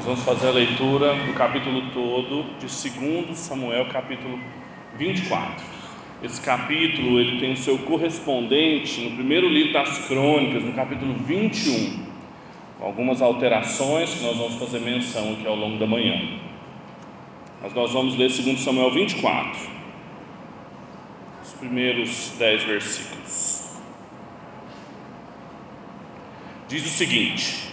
Nós 0.00 0.06
vamos 0.06 0.24
fazer 0.24 0.48
a 0.48 0.52
leitura 0.52 1.14
do 1.14 1.34
capítulo 1.34 1.82
todo 1.92 2.44
de 2.58 2.66
2 2.66 3.36
Samuel, 3.36 3.84
capítulo 3.90 4.40
24. 4.96 5.62
Esse 6.22 6.40
capítulo 6.40 7.20
ele 7.20 7.38
tem 7.38 7.52
o 7.52 7.56
seu 7.58 7.76
correspondente 7.80 8.98
no 9.02 9.16
primeiro 9.16 9.46
livro 9.46 9.74
das 9.74 10.06
Crônicas, 10.06 10.64
no 10.64 10.72
capítulo 10.72 11.12
21. 11.12 12.02
Algumas 12.80 13.20
alterações 13.20 14.14
que 14.14 14.24
nós 14.24 14.38
vamos 14.38 14.54
fazer 14.54 14.80
menção 14.80 15.34
aqui 15.34 15.46
ao 15.46 15.54
longo 15.54 15.78
da 15.78 15.86
manhã. 15.86 16.18
Mas 17.60 17.74
nós 17.74 17.92
vamos 17.92 18.16
ler 18.16 18.30
2 18.30 18.58
Samuel 18.58 18.92
24, 18.92 19.68
os 21.44 21.52
primeiros 21.52 22.32
dez 22.38 22.62
versículos. 22.62 23.78
Diz 26.68 26.86
o 26.86 26.88
seguinte: 26.88 27.69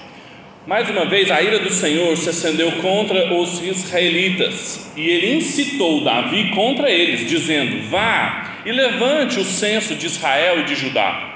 mais 0.68 0.90
uma 0.90 1.06
vez, 1.06 1.32
a 1.32 1.42
ira 1.42 1.60
do 1.60 1.72
Senhor 1.72 2.18
se 2.18 2.30
acendeu 2.30 2.70
contra 2.74 3.34
os 3.34 3.64
israelitas 3.64 4.92
e 4.98 5.10
ele 5.10 5.36
incitou 5.38 6.04
Davi 6.04 6.50
contra 6.50 6.92
eles, 6.92 7.26
dizendo: 7.26 7.90
Vá 7.90 8.64
e 8.66 8.72
levante 8.74 9.40
o 9.40 9.46
censo 9.46 9.96
de 9.96 10.08
Israel 10.08 10.60
e 10.60 10.64
de 10.64 10.76
Judá. 10.76 11.36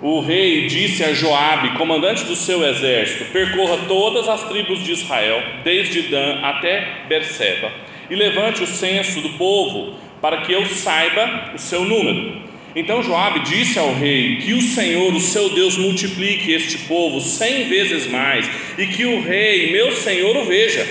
O 0.00 0.20
rei 0.20 0.66
disse 0.66 1.04
a 1.04 1.12
Joabe, 1.12 1.76
comandante 1.76 2.24
do 2.24 2.34
seu 2.34 2.66
exército: 2.66 3.30
Percorra 3.32 3.84
todas 3.86 4.26
as 4.30 4.48
tribos 4.48 4.82
de 4.82 4.92
Israel, 4.92 5.42
desde 5.62 6.00
Dan 6.08 6.40
até 6.42 7.04
Berseba, 7.06 7.70
e 8.08 8.14
levante 8.14 8.62
o 8.62 8.66
censo 8.66 9.20
do 9.20 9.28
povo, 9.34 9.94
para 10.22 10.38
que 10.38 10.52
eu 10.52 10.64
saiba 10.64 11.52
o 11.54 11.58
seu 11.58 11.84
número. 11.84 12.53
Então 12.76 13.02
Joabe 13.02 13.40
disse 13.40 13.78
ao 13.78 13.94
rei 13.94 14.36
que 14.36 14.52
o 14.52 14.60
Senhor, 14.60 15.14
o 15.14 15.20
seu 15.20 15.50
Deus, 15.50 15.76
multiplique 15.76 16.52
este 16.52 16.78
povo 16.86 17.20
cem 17.20 17.68
vezes 17.68 18.08
mais 18.08 18.50
e 18.76 18.86
que 18.86 19.04
o 19.04 19.20
rei, 19.20 19.70
meu 19.70 19.92
senhor, 19.92 20.36
o 20.36 20.44
veja. 20.44 20.84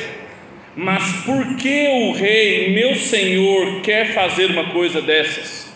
Mas 0.75 1.03
por 1.23 1.55
que 1.57 1.87
o 1.87 2.13
rei, 2.13 2.71
meu 2.73 2.95
senhor, 2.95 3.81
quer 3.81 4.13
fazer 4.13 4.49
uma 4.49 4.65
coisa 4.71 5.01
dessas? 5.01 5.71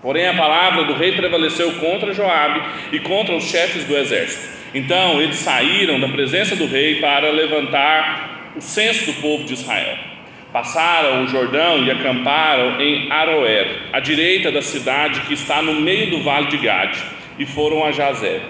Porém 0.00 0.28
a 0.28 0.34
palavra 0.34 0.84
do 0.84 0.94
rei 0.94 1.12
prevaleceu 1.12 1.72
contra 1.72 2.14
Joabe 2.14 2.62
e 2.92 3.00
contra 3.00 3.34
os 3.34 3.44
chefes 3.44 3.84
do 3.84 3.96
exército. 3.96 4.56
Então 4.72 5.20
eles 5.20 5.36
saíram 5.36 5.98
da 5.98 6.08
presença 6.08 6.54
do 6.54 6.66
rei 6.66 7.00
para 7.00 7.30
levantar 7.30 8.52
o 8.56 8.60
censo 8.60 9.06
do 9.06 9.20
povo 9.20 9.44
de 9.44 9.54
Israel. 9.54 9.98
Passaram 10.52 11.24
o 11.24 11.28
Jordão 11.28 11.84
e 11.84 11.90
acamparam 11.90 12.80
em 12.80 13.12
Aroer, 13.12 13.82
à 13.92 14.00
direita 14.00 14.50
da 14.50 14.62
cidade 14.62 15.20
que 15.22 15.34
está 15.34 15.60
no 15.60 15.74
meio 15.74 16.10
do 16.10 16.22
vale 16.22 16.46
de 16.46 16.56
Gade, 16.56 17.02
e 17.38 17.44
foram 17.44 17.84
a 17.84 17.92
Jazé. 17.92 18.40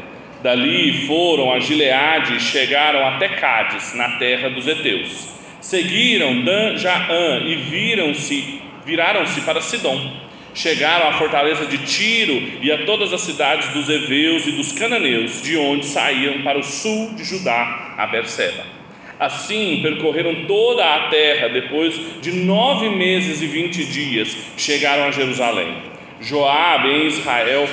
Dali 0.40 1.06
foram 1.08 1.52
a 1.52 1.58
Gileade 1.58 2.36
e 2.36 2.40
chegaram 2.40 3.04
até 3.04 3.28
Cádiz, 3.30 3.94
na 3.94 4.10
terra 4.18 4.48
dos 4.48 4.68
heteus. 4.68 5.28
Seguiram 5.60 6.44
Dan 6.44 6.76
Jaã 6.76 7.42
e 7.44 7.56
viram-se, 7.56 8.62
viraram-se 8.86 9.40
para 9.40 9.60
Sidom. 9.60 10.28
Chegaram 10.54 11.08
à 11.08 11.12
fortaleza 11.14 11.66
de 11.66 11.78
Tiro 11.78 12.40
e 12.62 12.70
a 12.70 12.84
todas 12.86 13.12
as 13.12 13.22
cidades 13.22 13.68
dos 13.70 13.88
heveus 13.88 14.46
e 14.46 14.52
dos 14.52 14.70
cananeus, 14.70 15.42
de 15.42 15.56
onde 15.56 15.84
saíam 15.84 16.42
para 16.42 16.58
o 16.58 16.62
sul 16.62 17.12
de 17.14 17.24
Judá, 17.24 17.94
a 17.98 18.06
Berseba. 18.06 18.77
Assim 19.18 19.80
percorreram 19.82 20.46
toda 20.46 20.84
a 20.84 21.08
terra, 21.08 21.48
depois 21.48 22.20
de 22.20 22.30
nove 22.32 22.88
meses 22.88 23.42
e 23.42 23.46
vinte 23.46 23.84
dias, 23.84 24.36
chegaram 24.56 25.04
a 25.04 25.10
Jerusalém. 25.10 25.74
Joabe 26.20 26.88
em 26.88 27.06
Israel, 27.06 27.68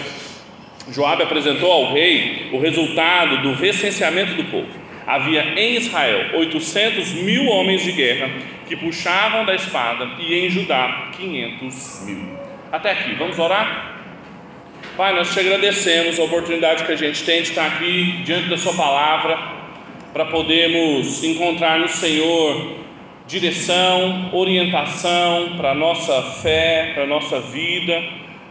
Joabe 0.92 1.24
apresentou 1.24 1.72
ao 1.72 1.94
rei 1.94 2.50
o 2.52 2.60
resultado 2.60 3.44
do 3.44 3.54
recenseamento 3.54 4.34
do 4.34 4.44
povo. 4.46 4.86
Havia 5.06 5.54
em 5.56 5.76
Israel 5.76 6.40
800 6.40 7.14
mil 7.14 7.46
homens 7.46 7.84
de 7.84 7.92
guerra 7.92 8.32
que 8.68 8.76
puxavam 8.76 9.46
da 9.46 9.54
espada 9.54 10.10
e 10.20 10.34
em 10.34 10.50
Judá 10.50 11.12
500 11.16 12.04
mil. 12.06 12.40
Até 12.72 12.92
aqui, 12.92 13.14
vamos 13.14 13.38
orar? 13.38 13.94
Pai, 14.98 15.14
nós 15.14 15.32
te 15.32 15.40
agradecemos 15.40 16.20
a 16.20 16.24
oportunidade 16.24 16.86
que 16.86 16.92
a 16.92 16.96
gente 16.96 17.24
tem 17.24 17.44
de 17.44 17.50
estar 17.50 17.68
aqui 17.68 18.22
diante 18.24 18.50
da 18.50 18.58
Sua 18.58 18.74
palavra 18.74 19.55
para 20.16 20.28
podermos 20.28 21.26
encontrar 21.26 21.78
no 21.78 21.90
Senhor 21.90 22.78
direção, 23.28 24.30
orientação 24.32 25.58
para 25.58 25.72
a 25.72 25.76
nossa 25.76 26.22
fé, 26.42 26.92
para 26.94 27.04
a 27.04 27.06
nossa 27.06 27.42
vida, 27.42 28.02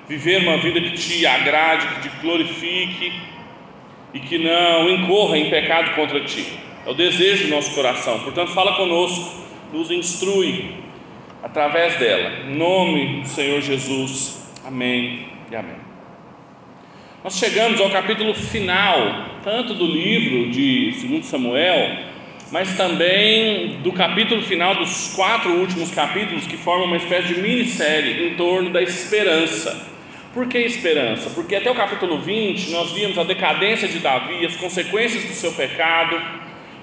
viver 0.07 0.43
uma 0.43 0.59
vida 0.59 0.79
que 0.79 0.91
te 0.91 1.25
agrade, 1.25 1.87
que 1.87 2.11
te 2.11 2.17
glorifique 2.21 3.15
e 4.13 4.21
que 4.21 4.37
não 4.37 4.91
incorra 4.91 5.39
em 5.39 5.49
pecado 5.49 5.95
contra 5.95 6.21
ti. 6.21 6.45
É 6.85 6.91
o 6.91 6.93
desejo 6.93 7.45
do 7.45 7.55
nosso 7.55 7.75
coração. 7.75 8.21
Portanto, 8.21 8.53
fala 8.53 8.75
conosco, 8.75 9.35
nos 9.73 9.91
instrui 9.91 10.71
através 11.43 11.97
dela. 11.97 12.31
Em 12.47 12.57
nome 12.57 13.23
do 13.23 13.29
Senhor 13.29 13.63
Jesus. 13.63 14.53
Amém 14.67 15.29
e 15.51 15.57
amém. 15.57 15.94
Nós 17.25 17.39
chegamos 17.39 17.81
ao 17.81 17.89
capítulo 17.89 18.35
final, 18.35 19.41
tanto 19.43 19.73
do 19.73 19.87
livro 19.87 20.51
de 20.51 20.91
2 21.09 21.25
Samuel, 21.25 21.97
mas 22.53 22.77
também 22.77 23.79
do 23.83 23.91
capítulo 23.93 24.43
final 24.43 24.75
dos 24.75 25.15
quatro 25.15 25.51
últimos 25.53 25.91
capítulos 25.91 26.47
que 26.47 26.59
formam 26.59 26.87
uma 26.87 26.99
espécie 26.99 27.29
de 27.29 27.41
minissérie 27.41 28.29
em 28.29 28.35
torno 28.35 28.69
da 28.69 28.83
esperança. 28.83 29.91
Por 30.35 30.47
que 30.47 30.59
esperança? 30.59 31.31
Porque 31.31 31.57
até 31.57 31.71
o 31.71 31.75
capítulo 31.75 32.19
20 32.19 32.71
nós 32.73 32.93
vimos 32.93 33.17
a 33.17 33.25
decadência 33.25 33.89
de 33.89 34.01
Davi, 34.01 34.45
as 34.45 34.57
consequências 34.57 35.25
do 35.25 35.33
seu 35.33 35.53
pecado, 35.53 36.21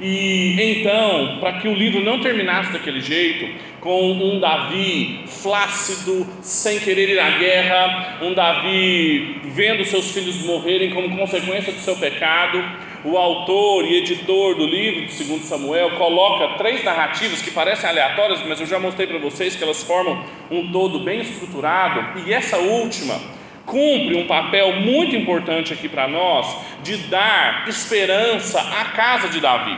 e 0.02 0.80
então, 0.80 1.38
para 1.40 1.60
que 1.60 1.68
o 1.68 1.76
livro 1.76 2.02
não 2.02 2.20
terminasse 2.20 2.72
daquele 2.72 3.02
jeito, 3.02 3.48
com 3.80 4.12
um 4.12 4.40
Davi 4.40 5.26
flácido, 5.28 6.26
sem 6.42 6.80
querer 6.80 7.10
ir 7.10 7.20
à 7.20 7.30
guerra, 7.32 8.18
um 8.22 8.34
Davi 8.34 9.42
vendo 9.46 9.86
seus 9.86 10.12
filhos 10.12 10.44
morrerem 10.44 10.90
como 10.90 11.16
consequência 11.16 11.72
do 11.72 11.80
seu 11.80 11.96
pecado, 11.96 12.64
o 13.04 13.16
autor 13.16 13.86
e 13.86 13.98
editor 13.98 14.56
do 14.56 14.66
livro 14.66 15.06
de 15.06 15.24
2 15.24 15.42
Samuel 15.42 15.92
coloca 15.92 16.58
três 16.58 16.84
narrativas 16.84 17.42
que 17.42 17.52
parecem 17.52 17.90
aleatórias, 17.90 18.44
mas 18.48 18.60
eu 18.60 18.66
já 18.66 18.80
mostrei 18.80 19.06
para 19.06 19.20
vocês 19.20 19.56
que 19.56 19.64
elas 19.64 19.84
formam 19.84 20.24
um 20.50 20.72
todo 20.72 21.00
bem 21.00 21.22
estruturado, 21.22 22.20
e 22.26 22.34
essa 22.34 22.58
última 22.58 23.20
cumpre 23.66 24.16
um 24.16 24.28
papel 24.28 24.74
muito 24.78 25.16
importante 25.16 25.74
aqui 25.74 25.88
para 25.88 26.08
nós 26.08 26.58
de 26.84 26.98
dar 27.08 27.66
esperança 27.68 28.60
à 28.60 28.86
casa 28.86 29.30
de 29.30 29.40
Davi. 29.40 29.78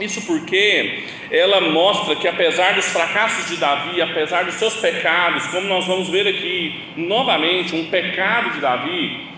Isso 0.00 0.22
porque 0.22 1.04
ela 1.30 1.60
mostra 1.60 2.16
que, 2.16 2.26
apesar 2.26 2.74
dos 2.74 2.86
fracassos 2.86 3.48
de 3.48 3.56
Davi, 3.56 4.02
apesar 4.02 4.44
dos 4.44 4.54
seus 4.54 4.74
pecados, 4.74 5.46
como 5.46 5.68
nós 5.68 5.86
vamos 5.86 6.08
ver 6.08 6.26
aqui 6.26 6.80
novamente, 6.96 7.76
um 7.76 7.84
pecado 7.86 8.50
de 8.50 8.60
Davi, 8.60 9.34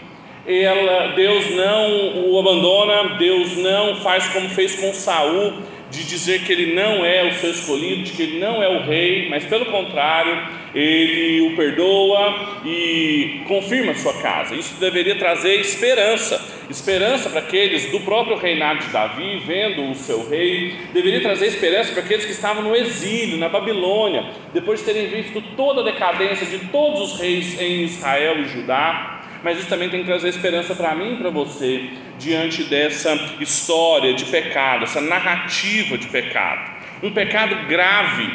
ela, 0.47 1.09
Deus 1.09 1.51
não 1.55 2.31
o 2.31 2.39
abandona, 2.39 3.17
Deus 3.17 3.57
não 3.57 3.97
faz 3.97 4.29
como 4.29 4.49
fez 4.49 4.77
com 4.77 4.95
Saul, 4.95 5.55
de 5.91 6.05
dizer 6.05 6.43
que 6.43 6.53
ele 6.53 6.75
não 6.75 7.05
é 7.05 7.25
o 7.25 7.35
seu 7.35 7.51
escolhido, 7.51 8.03
de 8.03 8.13
que 8.13 8.23
ele 8.23 8.39
não 8.39 8.63
é 8.63 8.69
o 8.69 8.83
rei, 8.83 9.29
mas 9.29 9.45
pelo 9.45 9.67
contrário, 9.67 10.49
ele 10.75 11.41
o 11.43 11.57
perdoa 11.57 12.61
e 12.65 13.43
confirma 13.47 13.95
sua 13.95 14.15
casa. 14.21 14.55
Isso 14.55 14.75
deveria 14.81 15.17
trazer 15.17 15.61
esperança, 15.61 16.45
esperança 16.69 17.31
para 17.31 17.41
aqueles 17.41 17.91
do 17.91 18.01
próprio 18.01 18.37
reinado 18.37 18.81
de 18.81 18.91
Davi, 18.91 19.43
vendo 19.47 19.91
o 19.91 19.95
seu 19.95 20.29
rei, 20.29 20.75
deveria 20.93 21.21
trazer 21.21 21.47
esperança 21.47 21.93
para 21.93 22.03
aqueles 22.03 22.25
que 22.25 22.33
estavam 22.33 22.63
no 22.63 22.75
exílio, 22.75 23.39
na 23.39 23.49
Babilônia, 23.49 24.25
depois 24.53 24.81
de 24.81 24.87
terem 24.87 25.07
visto 25.07 25.41
toda 25.57 25.83
a 25.83 25.85
decadência 25.85 26.47
de 26.47 26.59
todos 26.67 27.01
os 27.01 27.21
reis 27.21 27.61
em 27.61 27.85
Israel 27.85 28.41
e 28.41 28.45
Judá 28.49 29.16
mas 29.47 29.61
isso 29.61 29.69
também 29.69 29.89
tem 29.89 30.01
que 30.01 30.07
trazer 30.07 30.29
esperança 30.29 30.75
para 30.75 30.93
mim 30.97 31.13
e 31.13 31.17
para 31.19 31.31
você 31.31 31.85
diante 32.19 32.65
dessa 32.65 33.15
história 33.39 34.13
de 34.13 34.25
pecado, 34.25 34.83
essa 34.83 35.01
narrativa 35.01 35.97
de 35.97 36.09
pecado. 36.09 36.69
Um 37.01 37.13
pecado 37.13 37.55
grave. 37.69 38.29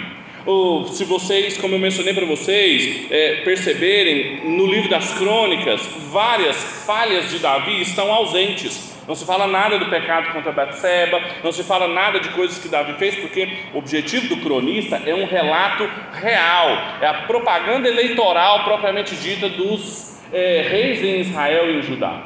Ou, 0.46 0.88
se 0.88 1.04
vocês, 1.04 1.58
como 1.58 1.76
eu 1.76 1.80
mencionei 1.80 2.14
para 2.14 2.26
vocês, 2.26 3.12
é, 3.12 3.42
perceberem 3.44 4.56
no 4.56 4.66
livro 4.66 4.90
das 4.90 5.14
crônicas, 5.16 5.86
várias 6.14 6.56
falhas 6.86 7.30
de 7.30 7.40
Davi 7.40 7.82
estão 7.82 8.10
ausentes. 8.10 8.96
Não 9.06 9.14
se 9.14 9.26
fala 9.26 9.48
nada 9.48 9.78
do 9.78 9.90
pecado 9.90 10.32
contra 10.32 10.54
Batseba, 10.54 11.22
não 11.44 11.52
se 11.52 11.62
fala 11.64 11.90
nada 11.90 12.22
de 12.22 12.30
coisas 12.30 12.58
que 12.58 12.70
Davi 12.70 12.94
fez, 12.94 13.18
porque 13.18 13.50
o 13.74 13.80
objetivo 13.80 14.34
do 14.34 14.42
cronista 14.42 14.96
é 15.06 15.14
um 15.14 15.26
relato 15.26 15.84
real, 16.14 16.70
é 17.02 17.08
a 17.08 17.26
propaganda 17.28 17.90
eleitoral 17.90 18.64
propriamente 18.64 19.14
dita 19.18 19.50
dos 19.50 20.11
é, 20.34 20.66
reis 20.70 21.04
em 21.04 21.22
Israel 21.22 21.70
e 21.70 21.80
em 21.80 21.82
Judá. 21.82 22.24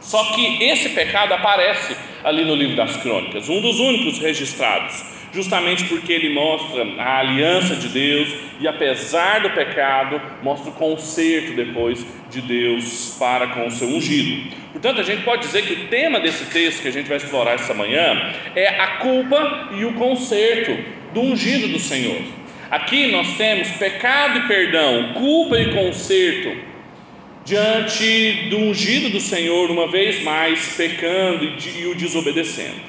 Só 0.00 0.24
que 0.32 0.62
esse 0.64 0.90
pecado 0.90 1.34
aparece 1.34 1.96
ali 2.24 2.44
no 2.44 2.54
livro 2.54 2.76
das 2.76 2.96
crônicas, 2.96 3.48
um 3.48 3.60
dos 3.60 3.78
únicos 3.78 4.18
registrados. 4.18 5.04
justamente 5.32 5.84
porque 5.84 6.12
ele 6.12 6.30
mostra 6.30 6.84
a 6.98 7.18
aliança 7.20 7.76
de 7.76 7.88
Deus 7.88 8.28
e, 8.58 8.66
apesar 8.66 9.40
do 9.40 9.50
pecado, 9.50 10.20
mostra 10.42 10.70
o 10.70 10.74
conserto 10.74 11.52
depois 11.52 12.04
de 12.28 12.40
Deus 12.40 13.16
para 13.18 13.46
com 13.48 13.66
o 13.66 13.70
seu 13.70 13.88
ungido. 13.88 14.56
Portanto, 14.72 15.00
a 15.00 15.04
gente 15.04 15.22
pode 15.22 15.42
dizer 15.42 15.62
que 15.62 15.72
o 15.72 15.88
tema 15.88 16.20
desse 16.20 16.46
texto 16.46 16.82
que 16.82 16.88
a 16.88 16.92
gente 16.92 17.08
vai 17.08 17.16
explorar 17.16 17.52
essa 17.52 17.74
manhã 17.74 18.32
é 18.54 18.68
a 18.80 18.96
culpa 18.98 19.70
e 19.76 19.84
o 19.84 19.94
conserto 19.94 20.76
do 21.12 21.20
ungido 21.20 21.68
do 21.68 21.78
Senhor. 21.78 22.20
Aqui 22.70 23.10
nós 23.10 23.36
temos 23.36 23.68
pecado 23.70 24.38
e 24.38 24.48
perdão, 24.48 25.12
culpa 25.14 25.58
e 25.58 25.72
conserto 25.72 26.69
diante 27.50 28.48
do 28.48 28.58
ungido 28.58 29.10
do 29.10 29.18
Senhor, 29.18 29.72
uma 29.72 29.88
vez 29.88 30.22
mais 30.22 30.76
pecando 30.76 31.44
e, 31.44 31.86
o 31.86 31.96
desobedecendo. 31.96 32.80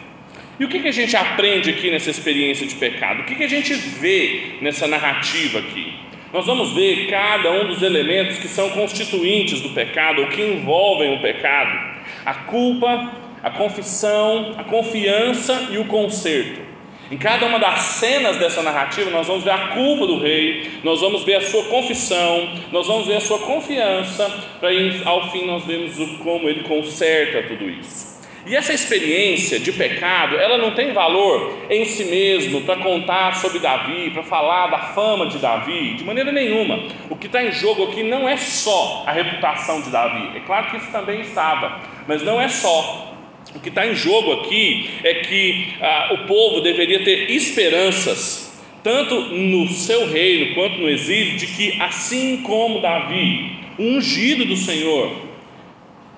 E 0.60 0.64
o 0.64 0.70
que, 0.70 0.80
que 0.80 0.88
a 0.88 0.94
gente 0.94 1.16
aprende 1.16 1.72
aqui 1.72 1.90
nessa 1.90 2.12
experiência 2.12 2.68
de 2.68 2.76
pecado? 2.76 3.22
O 3.22 3.26
que, 3.26 3.34
que 3.34 3.44
a 3.44 3.50
gente 3.50 3.74
vê 3.74 4.58
nessa 4.62 4.86
narrativa 4.86 5.58
aqui? 5.58 5.96
Nós 6.32 6.46
vamos 6.46 6.74
ver 6.74 7.08
cada 7.10 7.52
um 7.52 7.70
dos 7.70 7.82
elementos 7.82 8.38
que 8.38 8.48
são 8.48 8.70
constituintes 8.70 9.62
do 9.62 9.70
pecado, 9.70 10.22
ou 10.22 10.28
que 10.28 10.40
envolvem 10.40 11.16
o 11.16 11.22
pecado: 11.22 12.04
a 12.24 12.34
culpa, 12.36 13.14
a 13.42 13.50
confissão, 13.50 14.54
a 14.60 14.64
confiança 14.64 15.70
e 15.72 15.80
o 15.80 15.86
conserto. 15.86 16.71
Em 17.12 17.18
cada 17.18 17.46
uma 17.46 17.60
das 17.60 17.82
cenas 17.82 18.38
dessa 18.38 18.64
narrativa, 18.64 19.10
nós 19.10 19.28
vamos 19.28 19.44
ver 19.44 19.52
a 19.52 19.68
culpa 19.74 20.08
do 20.08 20.18
rei, 20.18 20.72
nós 20.82 21.02
vamos 21.02 21.26
ver 21.26 21.36
a 21.36 21.42
sua 21.42 21.66
confissão, 21.66 22.50
nós 22.72 22.88
vamos 22.88 23.06
ver 23.06 23.18
a 23.18 23.20
sua 23.20 23.38
confiança, 23.40 24.30
para 24.62 24.70
ao 25.04 25.30
fim 25.30 25.46
nós 25.46 25.66
vemos 25.66 25.94
como 26.20 26.48
ele 26.48 26.64
conserta 26.64 27.44
tudo 27.50 27.70
isso. 27.70 28.22
E 28.46 28.56
essa 28.56 28.72
experiência 28.72 29.60
de 29.60 29.74
pecado, 29.74 30.38
ela 30.38 30.58
não 30.58 30.72
tem 30.72 30.94
valor 30.94 31.66
em 31.70 31.84
si 31.84 32.06
mesmo 32.06 32.62
para 32.62 32.78
contar 32.78 33.36
sobre 33.36 33.60
Davi, 33.60 34.12
para 34.12 34.24
falar 34.24 34.68
da 34.68 34.80
fama 34.80 35.28
de 35.28 35.38
Davi, 35.38 35.96
de 35.96 36.06
maneira 36.06 36.32
nenhuma. 36.32 36.80
O 37.10 37.18
que 37.18 37.28
está 37.28 37.44
em 37.44 37.52
jogo 37.52 37.90
aqui 37.90 38.04
não 38.04 38.28
é 38.28 38.38
só 38.38 39.04
a 39.06 39.12
reputação 39.12 39.82
de 39.82 39.90
Davi, 39.90 40.38
é 40.38 40.40
claro 40.40 40.72
que 40.72 40.78
isso 40.78 40.90
também 40.94 41.20
estava, 41.20 41.82
mas 42.08 42.24
não 42.24 42.40
é 42.40 42.48
só. 42.48 43.11
O 43.56 43.60
que 43.60 43.70
está 43.70 43.86
em 43.86 43.96
jogo 43.96 44.32
aqui 44.34 44.90
é 45.04 45.16
que 45.16 45.74
ah, 45.82 46.10
o 46.14 46.28
povo 46.28 46.62
deveria 46.62 47.04
ter 47.04 47.30
esperanças, 47.32 48.60
tanto 48.84 49.16
no 49.36 49.68
seu 49.68 50.08
reino 50.08 50.56
quanto 50.56 50.78
no 50.78 50.90
exílio, 50.90 51.38
de 51.38 51.48
que 51.48 51.82
assim 51.82 52.44
como 52.44 52.82
Davi, 52.82 53.58
ungido 53.78 54.46
do 54.46 54.56
Senhor, 54.56 55.12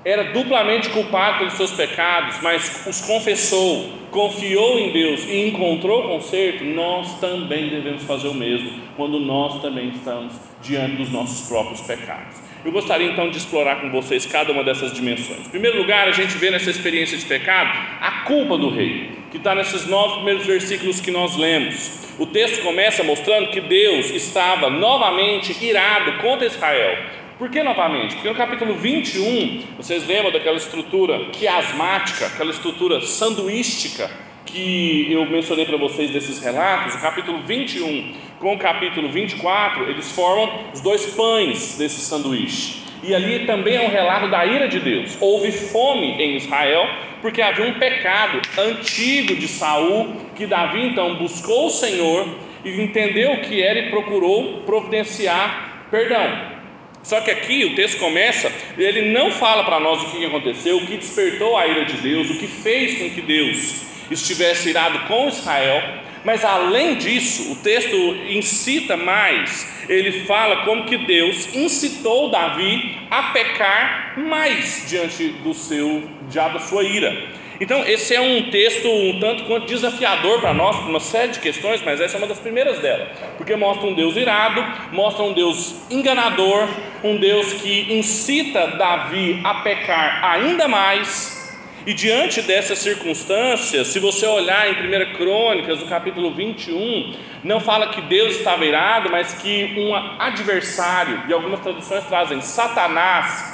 era 0.05 0.33
duplamente 0.33 0.89
culpado 0.89 1.39
pelos 1.39 1.53
seus 1.53 1.71
pecados, 1.71 2.35
mas 2.41 2.85
os 2.85 3.01
confessou, 3.01 3.89
confiou 4.11 4.77
em 4.77 4.91
Deus 4.91 5.23
e 5.25 5.47
encontrou 5.47 6.03
conserto, 6.03 6.63
nós 6.63 7.19
também 7.19 7.69
devemos 7.69 8.03
fazer 8.03 8.27
o 8.27 8.33
mesmo 8.33 8.69
quando 8.97 9.19
nós 9.19 9.61
também 9.61 9.89
estamos 9.89 10.33
diante 10.61 10.97
dos 10.97 11.09
nossos 11.11 11.47
próprios 11.47 11.81
pecados. 11.81 12.42
Eu 12.65 12.71
gostaria 12.71 13.11
então 13.11 13.29
de 13.29 13.37
explorar 13.37 13.81
com 13.81 13.89
vocês 13.89 14.25
cada 14.25 14.51
uma 14.51 14.63
dessas 14.63 14.93
dimensões. 14.93 15.47
Em 15.47 15.49
primeiro 15.49 15.77
lugar, 15.77 16.07
a 16.07 16.11
gente 16.11 16.37
vê 16.37 16.49
nessa 16.49 16.69
experiência 16.69 17.17
de 17.17 17.25
pecado 17.25 17.77
a 17.99 18.23
culpa 18.25 18.57
do 18.57 18.69
rei, 18.69 19.11
que 19.31 19.37
está 19.37 19.53
nesses 19.53 19.85
nove 19.85 20.15
primeiros 20.15 20.45
versículos 20.45 21.01
que 21.01 21.11
nós 21.11 21.35
lemos. 21.35 22.03
O 22.17 22.25
texto 22.25 22.61
começa 22.63 23.03
mostrando 23.03 23.49
que 23.49 23.59
Deus 23.59 24.09
estava 24.11 24.69
novamente 24.69 25.51
irado 25.63 26.13
contra 26.19 26.45
Israel 26.45 26.97
por 27.37 27.49
que 27.49 27.63
novamente? 27.63 28.13
Porque 28.13 28.29
no 28.29 28.35
capítulo 28.35 28.75
21, 28.75 29.63
vocês 29.75 30.07
lembram 30.07 30.31
daquela 30.31 30.55
estrutura 30.55 31.25
quiasmática, 31.31 32.27
aquela 32.27 32.51
estrutura 32.51 33.01
sanduística 33.01 34.09
que 34.45 35.07
eu 35.11 35.25
mencionei 35.25 35.65
para 35.65 35.77
vocês 35.77 36.11
desses 36.11 36.39
relatos? 36.39 36.95
O 36.95 37.01
capítulo 37.01 37.39
21 37.45 38.13
com 38.43 38.55
o 38.55 38.59
capítulo 38.59 39.09
24, 39.09 39.89
eles 39.89 40.11
formam 40.11 40.65
os 40.73 40.81
dois 40.81 41.05
pães 41.15 41.77
desse 41.77 42.01
sanduíche. 42.01 42.83
E 43.01 43.15
ali 43.15 43.45
também 43.45 43.75
é 43.75 43.81
um 43.81 43.89
relato 43.89 44.29
da 44.29 44.45
ira 44.45 44.67
de 44.67 44.81
Deus. 44.81 45.17
Houve 45.21 45.51
fome 45.51 46.21
em 46.21 46.35
Israel 46.35 46.85
porque 47.21 47.41
havia 47.41 47.65
um 47.65 47.79
pecado 47.79 48.41
antigo 48.57 49.33
de 49.35 49.47
Saul 49.47 50.15
que 50.35 50.45
Davi 50.45 50.87
então 50.87 51.15
buscou 51.15 51.67
o 51.67 51.69
Senhor 51.69 52.27
e 52.65 52.81
entendeu 52.81 53.31
o 53.31 53.41
que 53.41 53.61
era 53.61 53.79
e 53.79 53.89
procurou 53.89 54.61
providenciar 54.65 55.87
perdão. 55.89 56.53
Só 57.01 57.21
que 57.21 57.31
aqui 57.31 57.63
o 57.65 57.75
texto 57.75 57.97
começa, 57.97 58.51
ele 58.77 59.13
não 59.13 59.31
fala 59.31 59.63
para 59.63 59.79
nós 59.79 60.01
o 60.03 60.11
que 60.11 60.25
aconteceu, 60.25 60.77
o 60.77 60.85
que 60.85 60.97
despertou 60.97 61.57
a 61.57 61.65
ira 61.67 61.85
de 61.85 61.97
Deus, 61.97 62.29
o 62.29 62.37
que 62.37 62.47
fez 62.47 62.97
com 62.97 63.09
que 63.09 63.21
Deus 63.21 63.92
estivesse 64.13 64.69
irado 64.69 64.99
com 65.07 65.27
Israel, 65.27 65.81
mas 66.23 66.45
além 66.45 66.95
disso, 66.95 67.51
o 67.51 67.55
texto 67.57 67.95
incita 68.29 68.95
mais, 68.95 69.67
ele 69.89 70.25
fala 70.25 70.63
como 70.63 70.85
que 70.85 70.97
Deus 70.97 71.53
incitou 71.53 72.29
Davi 72.29 72.97
a 73.11 73.23
pecar 73.33 74.13
mais 74.17 74.85
diante 74.87 75.27
do 75.43 75.53
seu, 75.53 76.03
já 76.31 76.47
da 76.47 76.59
sua 76.59 76.83
ira. 76.83 77.43
Então, 77.59 77.85
esse 77.85 78.15
é 78.15 78.19
um 78.19 78.49
texto 78.49 78.89
um 78.89 79.19
tanto 79.19 79.43
quanto 79.45 79.67
desafiador 79.67 80.39
para 80.39 80.53
nós, 80.53 80.75
por 80.77 80.89
uma 80.89 80.99
série 80.99 81.33
de 81.33 81.39
questões, 81.39 81.81
mas 81.83 82.01
essa 82.01 82.15
é 82.15 82.17
uma 82.17 82.27
das 82.27 82.39
primeiras 82.39 82.79
delas, 82.79 83.09
porque 83.37 83.55
mostra 83.55 83.87
um 83.87 83.93
Deus 83.93 84.15
irado, 84.15 84.63
mostra 84.91 85.23
um 85.23 85.33
Deus 85.33 85.75
enganador, 85.89 86.67
um 87.03 87.17
Deus 87.17 87.53
que 87.53 87.93
incita 87.93 88.67
Davi 88.67 89.39
a 89.43 89.55
pecar 89.55 90.25
ainda 90.25 90.67
mais. 90.67 91.42
E 91.85 91.93
diante 91.93 92.41
dessas 92.41 92.79
circunstâncias, 92.79 93.87
se 93.87 93.99
você 93.99 94.25
olhar 94.25 94.69
em 94.69 94.87
1 94.87 95.15
Crônicas, 95.17 95.81
no 95.81 95.87
capítulo 95.87 96.33
21, 96.33 97.13
não 97.43 97.59
fala 97.59 97.89
que 97.89 97.99
Deus 98.03 98.37
estava 98.37 98.65
irado, 98.65 99.09
mas 99.09 99.33
que 99.33 99.73
um 99.77 99.93
adversário, 99.93 101.23
e 101.27 101.33
algumas 101.33 101.59
traduções 101.59 102.05
trazem 102.05 102.39
Satanás, 102.39 103.53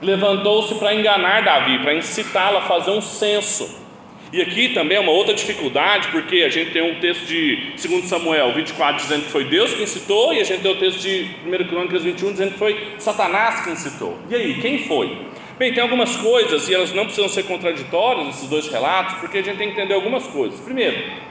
levantou-se 0.00 0.76
para 0.76 0.94
enganar 0.94 1.42
Davi, 1.42 1.80
para 1.80 1.94
incitá-lo 1.94 2.58
a 2.58 2.62
fazer 2.62 2.92
um 2.92 3.00
censo. 3.00 3.84
E 4.32 4.40
aqui 4.40 4.68
também 4.68 4.98
é 4.98 5.00
uma 5.00 5.12
outra 5.12 5.34
dificuldade, 5.34 6.06
porque 6.08 6.44
a 6.44 6.48
gente 6.48 6.70
tem 6.70 6.82
um 6.82 7.00
texto 7.00 7.26
de 7.26 7.72
2 7.82 8.04
Samuel 8.04 8.52
24 8.52 9.02
dizendo 9.02 9.24
que 9.24 9.30
foi 9.32 9.44
Deus 9.44 9.74
que 9.74 9.82
incitou, 9.82 10.32
e 10.32 10.38
a 10.40 10.44
gente 10.44 10.62
tem 10.62 10.70
o 10.70 10.76
texto 10.76 11.00
de 11.00 11.30
1 11.44 11.66
Crônicas 11.66 12.04
21 12.04 12.30
dizendo 12.30 12.52
que 12.52 12.58
foi 12.58 12.94
Satanás 12.98 13.64
que 13.64 13.70
incitou. 13.70 14.16
E 14.30 14.36
aí, 14.36 14.60
quem 14.60 14.84
foi? 14.84 15.26
Bem, 15.58 15.72
tem 15.72 15.82
algumas 15.82 16.14
coisas, 16.16 16.68
e 16.68 16.74
elas 16.74 16.92
não 16.92 17.04
precisam 17.04 17.28
ser 17.28 17.44
contraditórias, 17.44 18.28
esses 18.28 18.48
dois 18.48 18.68
relatos, 18.68 19.14
porque 19.14 19.38
a 19.38 19.42
gente 19.42 19.56
tem 19.56 19.68
que 19.68 19.74
entender 19.74 19.94
algumas 19.94 20.26
coisas. 20.26 20.60
Primeiro, 20.60 21.26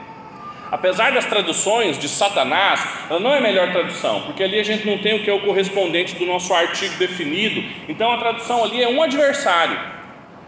Apesar 0.71 1.11
das 1.11 1.25
traduções 1.25 1.97
de 1.97 2.09
Satanás, 2.09 2.85
ela 3.09 3.19
não 3.19 3.31
é 3.33 3.37
a 3.37 3.41
melhor 3.41 3.71
tradução, 3.71 4.23
porque 4.23 4.43
ali 4.43 4.59
a 4.59 4.63
gente 4.63 4.85
não 4.85 4.97
tem 4.97 5.15
o 5.15 5.23
que 5.23 5.29
é 5.29 5.33
o 5.33 5.39
correspondente 5.41 6.15
do 6.15 6.25
nosso 6.25 6.53
artigo 6.53 6.95
definido, 6.97 7.63
então 7.87 8.11
a 8.11 8.17
tradução 8.17 8.63
ali 8.63 8.81
é 8.81 8.89
um 8.89 9.01
adversário. 9.01 9.79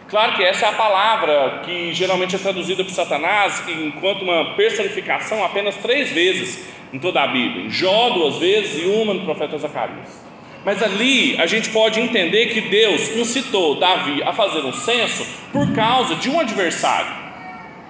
Claro 0.10 0.34
que 0.34 0.44
essa 0.44 0.66
é 0.66 0.70
a 0.70 0.74
palavra 0.74 1.62
que 1.64 1.94
geralmente 1.94 2.36
é 2.36 2.40
traduzida 2.40 2.84
por 2.84 2.92
Satanás 2.92 3.64
enquanto 3.70 4.24
uma 4.24 4.56
personificação 4.56 5.44
apenas 5.46 5.76
três 5.78 6.12
vezes 6.12 6.68
em 6.92 6.98
toda 6.98 7.22
a 7.22 7.28
Bíblia: 7.28 7.66
em 7.66 7.70
Jó 7.70 8.10
duas 8.10 8.38
vezes 8.38 8.84
e 8.84 8.88
uma 8.88 9.14
no 9.14 9.24
profeta 9.24 9.58
Zacarias. 9.58 10.27
Mas 10.68 10.84
ali 10.84 11.40
a 11.40 11.46
gente 11.46 11.70
pode 11.70 11.98
entender 11.98 12.48
que 12.48 12.60
Deus 12.60 13.16
incitou 13.16 13.80
Davi 13.80 14.22
a 14.22 14.34
fazer 14.34 14.66
um 14.66 14.74
censo 14.74 15.26
por 15.54 15.72
causa 15.72 16.16
de 16.16 16.30
um 16.30 16.42
adversário 16.42 17.10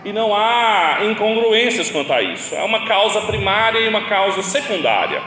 e 0.05 0.13
não 0.13 0.31
há 0.31 0.99
incongruências 1.09 1.89
quanto 1.89 2.13
a 2.13 2.21
isso. 2.21 2.53
É 2.53 2.61
uma 2.61 2.85
causa 2.85 3.21
primária 3.21 3.79
e 3.79 3.87
uma 3.87 4.07
causa 4.07 4.43
secundária. 4.43 5.23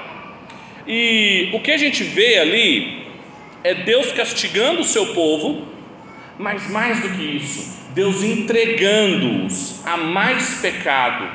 E 0.86 1.50
o 1.52 1.58
que 1.58 1.72
a 1.72 1.76
gente 1.76 2.04
vê 2.04 2.38
ali 2.38 3.04
é 3.64 3.74
Deus 3.74 4.12
castigando 4.12 4.82
o 4.82 4.84
seu 4.84 5.06
povo, 5.06 5.66
mas 6.38 6.70
mais 6.70 7.00
do 7.00 7.08
que 7.08 7.36
isso, 7.36 7.84
Deus 7.92 8.22
entregando-os 8.22 9.84
a 9.84 9.96
mais 9.96 10.60
pecado, 10.60 11.28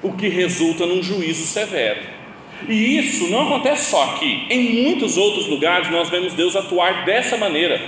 o 0.00 0.12
que 0.12 0.28
resulta 0.28 0.86
num 0.86 1.02
juízo 1.02 1.44
severo. 1.44 2.19
E 2.68 2.98
isso 2.98 3.28
não 3.28 3.42
acontece 3.42 3.90
só 3.90 4.02
aqui, 4.14 4.46
em 4.50 4.82
muitos 4.82 5.16
outros 5.16 5.46
lugares 5.46 5.90
nós 5.90 6.08
vemos 6.08 6.34
Deus 6.34 6.54
atuar 6.54 7.04
dessa 7.04 7.36
maneira. 7.36 7.80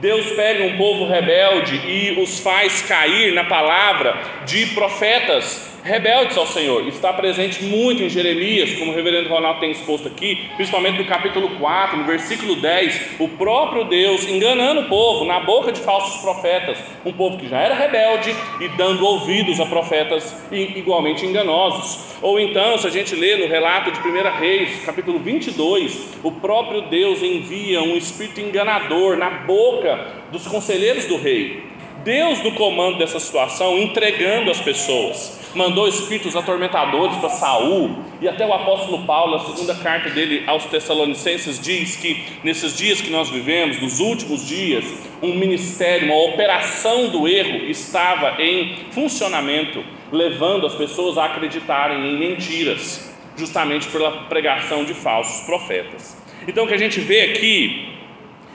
Deus 0.00 0.30
pega 0.32 0.64
um 0.64 0.76
povo 0.78 1.06
rebelde 1.06 1.76
e 1.76 2.20
os 2.22 2.40
faz 2.40 2.80
cair 2.82 3.34
na 3.34 3.44
palavra 3.44 4.18
de 4.46 4.66
profetas 4.68 5.69
rebeldes 5.82 6.36
ao 6.36 6.46
Senhor. 6.46 6.86
Está 6.86 7.12
presente 7.12 7.64
muito 7.64 8.02
em 8.02 8.08
Jeremias, 8.08 8.74
como 8.78 8.92
o 8.92 8.94
reverendo 8.94 9.28
Ronaldo 9.28 9.60
tem 9.60 9.70
exposto 9.70 10.08
aqui, 10.08 10.48
principalmente 10.56 10.98
no 10.98 11.06
capítulo 11.06 11.50
4, 11.58 11.98
no 11.98 12.04
versículo 12.04 12.56
10, 12.56 13.20
o 13.20 13.28
próprio 13.28 13.84
Deus 13.84 14.26
enganando 14.26 14.82
o 14.82 14.88
povo 14.88 15.24
na 15.24 15.40
boca 15.40 15.72
de 15.72 15.80
falsos 15.80 16.20
profetas, 16.20 16.78
um 17.04 17.12
povo 17.12 17.38
que 17.38 17.48
já 17.48 17.58
era 17.60 17.74
rebelde 17.74 18.34
e 18.60 18.68
dando 18.76 19.04
ouvidos 19.04 19.60
a 19.60 19.66
profetas 19.66 20.34
igualmente 20.50 21.24
enganosos. 21.24 22.10
Ou 22.22 22.38
então, 22.38 22.76
se 22.76 22.86
a 22.86 22.90
gente 22.90 23.14
lê 23.14 23.36
no 23.36 23.48
relato 23.48 23.90
de 23.90 23.98
1 23.98 24.38
Reis, 24.38 24.84
capítulo 24.84 25.18
22, 25.18 26.20
o 26.22 26.32
próprio 26.32 26.82
Deus 26.82 27.22
envia 27.22 27.82
um 27.82 27.96
espírito 27.96 28.40
enganador 28.40 29.16
na 29.16 29.30
boca 29.30 29.98
dos 30.30 30.46
conselheiros 30.46 31.06
do 31.06 31.16
rei. 31.16 31.70
Deus 32.04 32.42
no 32.42 32.52
comando 32.52 32.98
dessa 32.98 33.20
situação, 33.20 33.78
entregando 33.78 34.50
as 34.50 34.60
pessoas. 34.60 35.39
Mandou 35.54 35.88
espíritos 35.88 36.36
atormentadores 36.36 37.16
para 37.18 37.30
Saul, 37.30 37.96
e 38.20 38.28
até 38.28 38.46
o 38.46 38.52
apóstolo 38.52 39.04
Paulo, 39.06 39.36
a 39.36 39.40
segunda 39.40 39.74
carta 39.74 40.10
dele 40.10 40.44
aos 40.46 40.64
Tessalonicenses, 40.66 41.58
diz 41.58 41.96
que 41.96 42.24
nesses 42.44 42.76
dias 42.76 43.00
que 43.00 43.10
nós 43.10 43.28
vivemos, 43.30 43.80
nos 43.80 43.98
últimos 43.98 44.46
dias, 44.46 44.84
um 45.22 45.34
ministério, 45.34 46.06
uma 46.06 46.22
operação 46.32 47.08
do 47.08 47.26
erro 47.26 47.64
estava 47.68 48.40
em 48.42 48.76
funcionamento, 48.90 49.82
levando 50.12 50.66
as 50.66 50.74
pessoas 50.74 51.18
a 51.18 51.26
acreditarem 51.26 51.98
em 51.98 52.18
mentiras, 52.18 53.12
justamente 53.36 53.88
pela 53.88 54.24
pregação 54.24 54.84
de 54.84 54.94
falsos 54.94 55.44
profetas. 55.46 56.16
Então 56.46 56.64
o 56.64 56.68
que 56.68 56.74
a 56.74 56.78
gente 56.78 57.00
vê 57.00 57.22
aqui 57.22 57.88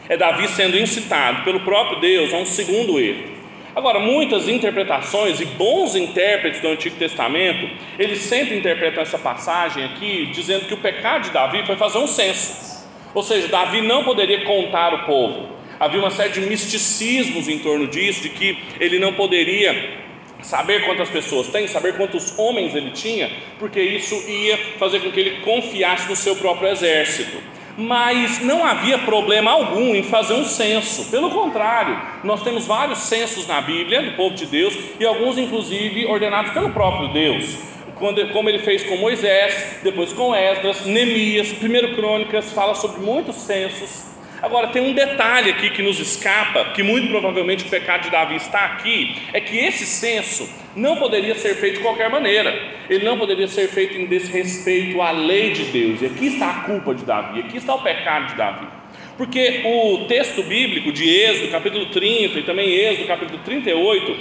é 0.07 0.17
Davi 0.17 0.47
sendo 0.47 0.77
incitado 0.77 1.43
pelo 1.43 1.61
próprio 1.61 1.99
Deus 1.99 2.33
a 2.33 2.37
um 2.37 2.45
segundo 2.45 2.99
erro. 2.99 3.35
Agora, 3.75 4.00
muitas 4.00 4.48
interpretações 4.48 5.41
e 5.41 5.46
bons 5.46 5.98
intérpretes 5.98 6.62
do 6.62 6.70
Antigo 6.70 6.96
Testamento, 6.96 7.70
eles 8.00 8.20
sempre 8.20 8.58
interpretam 8.58 9.03
essa 9.03 9.17
passagem 9.17 9.84
aqui 9.84 10.27
dizendo 10.27 10.65
que 10.65 10.74
o 10.74 10.77
pecado 10.77 11.24
de 11.24 11.32
Davi 11.32 11.65
foi 11.65 11.75
fazer 11.75 11.98
um 11.98 12.08
censo. 12.08 12.88
Ou 13.13 13.22
seja, 13.22 13.50
Davi 13.50 13.82
não 13.82 14.05
poderia 14.05 14.46
contar 14.46 14.94
o 14.94 15.05
povo. 15.05 15.50
Havia 15.77 16.00
uma 16.00 16.10
série 16.10 16.32
de 16.32 16.39
misticismos 16.39 17.50
em 17.50 17.60
torno 17.60 17.86
disso, 17.86 18.22
de 18.22 18.29
que 18.29 18.58
ele 18.79 18.98
não 18.98 19.12
poderia 19.12 20.05
saber 20.41 20.86
quantas 20.86 21.10
pessoas 21.10 21.50
tem, 21.50 21.67
saber 21.67 21.98
quantos 21.98 22.38
homens 22.39 22.74
ele 22.75 22.91
tinha, 22.91 23.29
porque 23.60 23.82
isso 23.82 24.15
ia 24.29 24.58
fazer 24.79 25.01
com 25.01 25.12
que 25.12 25.20
ele 25.20 25.41
confiasse 25.41 26.08
no 26.08 26.15
seu 26.15 26.38
próprio 26.38 26.70
exército 26.70 27.55
mas 27.77 28.39
não 28.41 28.65
havia 28.65 28.98
problema 29.00 29.51
algum 29.51 29.96
em 29.96 30.03
fazer 30.03 30.34
um 30.34 30.46
censo. 30.46 31.10
Pelo 31.12 31.29
contrário, 31.29 32.00
nós 32.24 32.41
temos 32.41 32.65
vários 32.65 33.00
censos 33.00 33.48
na 33.48 33.62
Bíblia 33.62 34.01
do 34.01 34.12
povo 34.15 34.36
de 34.36 34.46
Deus 34.46 34.75
e 35.00 35.05
alguns, 35.05 35.38
inclusive, 35.38 36.05
ordenados 36.05 36.51
pelo 36.51 36.72
próprio 36.72 37.10
Deus. 37.10 37.58
Como 38.34 38.50
ele 38.50 38.60
fez 38.60 38.84
com 38.84 38.98
Moisés, 38.98 39.79
depois 39.84 40.12
com 40.12 40.36
Esdras, 40.36 40.86
Neemias, 40.86 41.51
1 41.51 41.96
Crônicas 41.96 42.51
fala 42.51 42.75
sobre 42.75 43.01
muitos 43.01 43.36
censos 43.38 44.14
Agora, 44.45 44.67
tem 44.67 44.79
um 44.79 44.93
detalhe 44.93 45.49
aqui 45.49 45.71
que 45.71 45.81
nos 45.81 45.99
escapa, 45.99 46.65
que 46.65 46.83
muito 46.83 47.07
provavelmente 47.07 47.65
o 47.65 47.67
pecado 47.67 48.03
de 48.03 48.11
Davi 48.11 48.35
está 48.35 48.59
aqui, 48.59 49.15
é 49.33 49.41
que 49.41 49.57
esse 49.57 49.87
censo 49.87 50.47
não 50.75 50.97
poderia 50.97 51.33
ser 51.33 51.55
feito 51.55 51.77
de 51.77 51.81
qualquer 51.81 52.11
maneira, 52.11 52.55
ele 52.87 53.03
não 53.03 53.17
poderia 53.17 53.47
ser 53.47 53.67
feito 53.69 53.97
em 53.97 54.05
desrespeito 54.05 55.01
à 55.01 55.09
lei 55.09 55.49
de 55.49 55.63
Deus, 55.63 55.99
e 55.99 56.05
aqui 56.05 56.27
está 56.27 56.51
a 56.51 56.53
culpa 56.61 56.93
de 56.93 57.03
Davi, 57.03 57.39
aqui 57.39 57.57
está 57.57 57.73
o 57.73 57.81
pecado 57.81 58.27
de 58.27 58.35
Davi. 58.35 58.67
Porque 59.17 59.63
o 59.65 60.05
texto 60.05 60.43
bíblico 60.43 60.91
de 60.91 61.09
Êxodo, 61.09 61.51
capítulo 61.51 61.87
30, 61.87 62.37
e 62.37 62.43
também 62.43 62.69
Êxodo, 62.69 63.07
capítulo 63.07 63.39
38, 63.43 64.15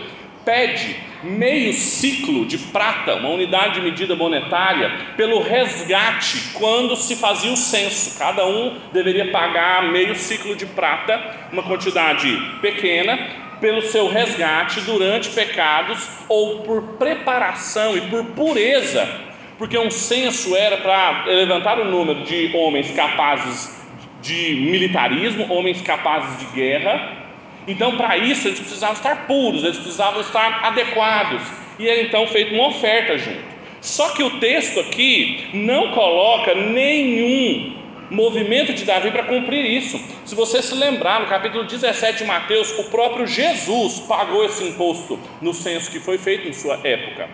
pede 0.44 0.96
meio 1.22 1.72
ciclo 1.72 2.44
de 2.44 2.58
prata, 2.58 3.14
uma 3.16 3.30
unidade 3.30 3.74
de 3.74 3.80
medida 3.80 4.14
monetária, 4.14 4.90
pelo 5.16 5.42
resgate 5.42 6.52
quando 6.52 6.94
se 6.96 7.16
fazia 7.16 7.52
o 7.52 7.56
censo. 7.56 8.18
Cada 8.18 8.46
um 8.46 8.78
deveria 8.92 9.30
pagar 9.30 9.90
meio 9.90 10.14
ciclo 10.14 10.54
de 10.54 10.66
prata, 10.66 11.48
uma 11.50 11.62
quantidade 11.62 12.30
pequena, 12.60 13.18
pelo 13.60 13.80
seu 13.82 14.08
resgate 14.08 14.80
durante 14.82 15.30
pecados 15.30 16.06
ou 16.28 16.60
por 16.60 16.82
preparação 16.98 17.96
e 17.96 18.02
por 18.02 18.24
pureza, 18.26 19.08
porque 19.56 19.78
um 19.78 19.90
censo 19.90 20.54
era 20.54 20.76
para 20.78 21.24
levantar 21.24 21.78
o 21.80 21.84
número 21.84 22.24
de 22.24 22.54
homens 22.54 22.90
capazes 22.90 23.72
de 24.20 24.54
militarismo, 24.70 25.50
homens 25.50 25.80
capazes 25.80 26.38
de 26.40 26.46
guerra 26.54 27.23
então, 27.66 27.97
para 27.97 28.16
isso, 28.18 28.47
eles 28.49 28.61
precisavam 28.61 28.94
estar 28.94 29.26
puros, 29.26 29.64
eles 29.64 29.78
precisavam 29.78 30.21
estar 30.21 30.64
adequados. 30.64 31.42
E 31.78 31.88
é 31.88 32.02
então 32.02 32.26
feita 32.26 32.54
uma 32.54 32.68
oferta 32.68 33.16
junto. 33.18 33.54
Só 33.80 34.11
que 34.11 34.23
o 34.23 34.38
texto 34.38 34.80
aqui 34.80 35.49
não 35.52 35.90
coloca 35.92 36.54
nenhum 36.54 37.76
movimento 38.11 38.73
de 38.73 38.85
Davi 38.85 39.11
para 39.11 39.25
cumprir 39.25 39.64
isso. 39.64 40.00
Se 40.25 40.35
você 40.35 40.62
se 40.62 40.75
lembrar, 40.75 41.21
no 41.21 41.26
capítulo 41.26 41.64
17 41.64 42.18
de 42.18 42.25
Mateus, 42.25 42.71
o 42.78 42.85
próprio 42.85 43.26
Jesus 43.26 44.00
pagou 44.00 44.44
esse 44.44 44.64
imposto 44.64 45.18
no 45.40 45.52
censo 45.52 45.90
que 45.90 46.00
foi 46.00 46.18
feito 46.18 46.47
em 46.49 46.52
sua 46.52 46.78
época. 46.85 47.28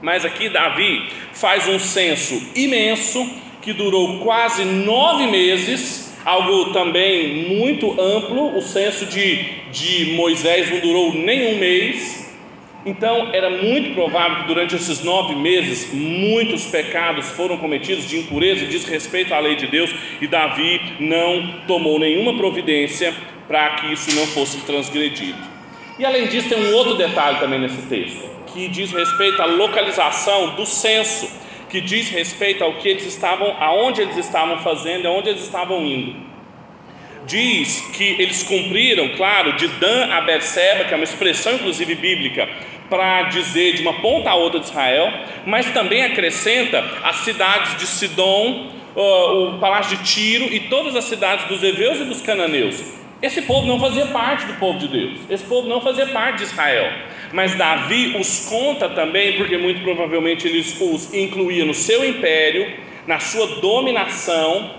Mas 0.00 0.24
aqui 0.24 0.48
Davi 0.48 1.08
faz 1.32 1.68
um 1.68 1.78
censo 1.78 2.40
imenso 2.54 3.28
que 3.60 3.72
durou 3.72 4.18
quase 4.20 4.64
nove 4.64 5.26
meses 5.26 6.11
Algo 6.24 6.72
também 6.72 7.48
muito 7.48 8.00
amplo, 8.00 8.56
o 8.56 8.62
censo 8.62 9.06
de, 9.06 9.44
de 9.72 10.12
Moisés 10.12 10.70
não 10.70 10.78
durou 10.78 11.12
nem 11.14 11.54
um 11.54 11.58
mês, 11.58 12.22
então 12.86 13.30
era 13.32 13.50
muito 13.50 13.94
provável 13.94 14.42
que 14.42 14.46
durante 14.46 14.74
esses 14.74 15.02
nove 15.02 15.34
meses 15.34 15.92
muitos 15.92 16.64
pecados 16.66 17.28
foram 17.30 17.56
cometidos 17.56 18.08
de 18.08 18.18
impureza, 18.18 18.66
desrespeito 18.66 19.34
à 19.34 19.40
lei 19.40 19.56
de 19.56 19.66
Deus, 19.66 19.92
e 20.20 20.26
Davi 20.26 20.80
não 21.00 21.60
tomou 21.66 21.98
nenhuma 21.98 22.34
providência 22.36 23.12
para 23.48 23.70
que 23.76 23.92
isso 23.92 24.14
não 24.14 24.26
fosse 24.28 24.58
transgredido. 24.58 25.38
E 25.98 26.04
além 26.04 26.26
disso, 26.26 26.48
tem 26.48 26.58
um 26.58 26.74
outro 26.74 26.94
detalhe 26.94 27.38
também 27.38 27.60
nesse 27.60 27.82
texto, 27.82 28.22
que 28.46 28.68
diz 28.68 28.92
respeito 28.92 29.42
à 29.42 29.44
localização 29.44 30.54
do 30.54 30.64
censo 30.64 31.41
que 31.72 31.80
diz 31.80 32.10
respeito 32.10 32.62
ao 32.62 32.74
que 32.74 32.86
eles 32.86 33.06
estavam, 33.06 33.56
aonde 33.58 34.02
eles 34.02 34.18
estavam 34.18 34.58
fazendo, 34.58 35.08
aonde 35.08 35.30
eles 35.30 35.42
estavam 35.42 35.82
indo. 35.86 36.14
Diz 37.26 37.80
que 37.94 38.14
eles 38.18 38.42
cumpriram, 38.42 39.08
claro, 39.16 39.54
de 39.54 39.68
Dan 39.68 40.12
a 40.12 40.20
Berseba, 40.20 40.84
que 40.84 40.92
é 40.92 40.96
uma 40.96 41.04
expressão 41.04 41.54
inclusive 41.54 41.94
bíblica, 41.94 42.46
para 42.90 43.22
dizer 43.22 43.72
de 43.72 43.80
uma 43.80 43.94
ponta 43.94 44.28
a 44.28 44.34
outra 44.34 44.60
de 44.60 44.66
Israel, 44.66 45.10
mas 45.46 45.64
também 45.70 46.04
acrescenta 46.04 46.84
as 47.02 47.16
cidades 47.16 47.78
de 47.78 47.86
Sidom, 47.86 48.70
o 48.94 49.58
palácio 49.58 49.96
de 49.96 50.04
Tiro 50.04 50.52
e 50.52 50.60
todas 50.60 50.94
as 50.94 51.04
cidades 51.04 51.46
dos 51.46 51.62
heveus 51.62 51.98
e 52.00 52.04
dos 52.04 52.20
cananeus. 52.20 53.01
Esse 53.22 53.42
povo 53.42 53.68
não 53.68 53.78
fazia 53.78 54.06
parte 54.06 54.46
do 54.46 54.54
povo 54.54 54.80
de 54.80 54.88
Deus, 54.88 55.20
esse 55.30 55.44
povo 55.44 55.68
não 55.68 55.80
fazia 55.80 56.08
parte 56.08 56.38
de 56.38 56.42
Israel. 56.42 56.92
Mas 57.32 57.54
Davi 57.54 58.16
os 58.18 58.46
conta 58.46 58.88
também, 58.88 59.36
porque 59.36 59.56
muito 59.56 59.80
provavelmente 59.82 60.48
ele 60.48 60.58
os 60.58 61.14
incluía 61.14 61.64
no 61.64 61.72
seu 61.72 62.04
império, 62.04 62.68
na 63.06 63.20
sua 63.20 63.46
dominação, 63.60 64.74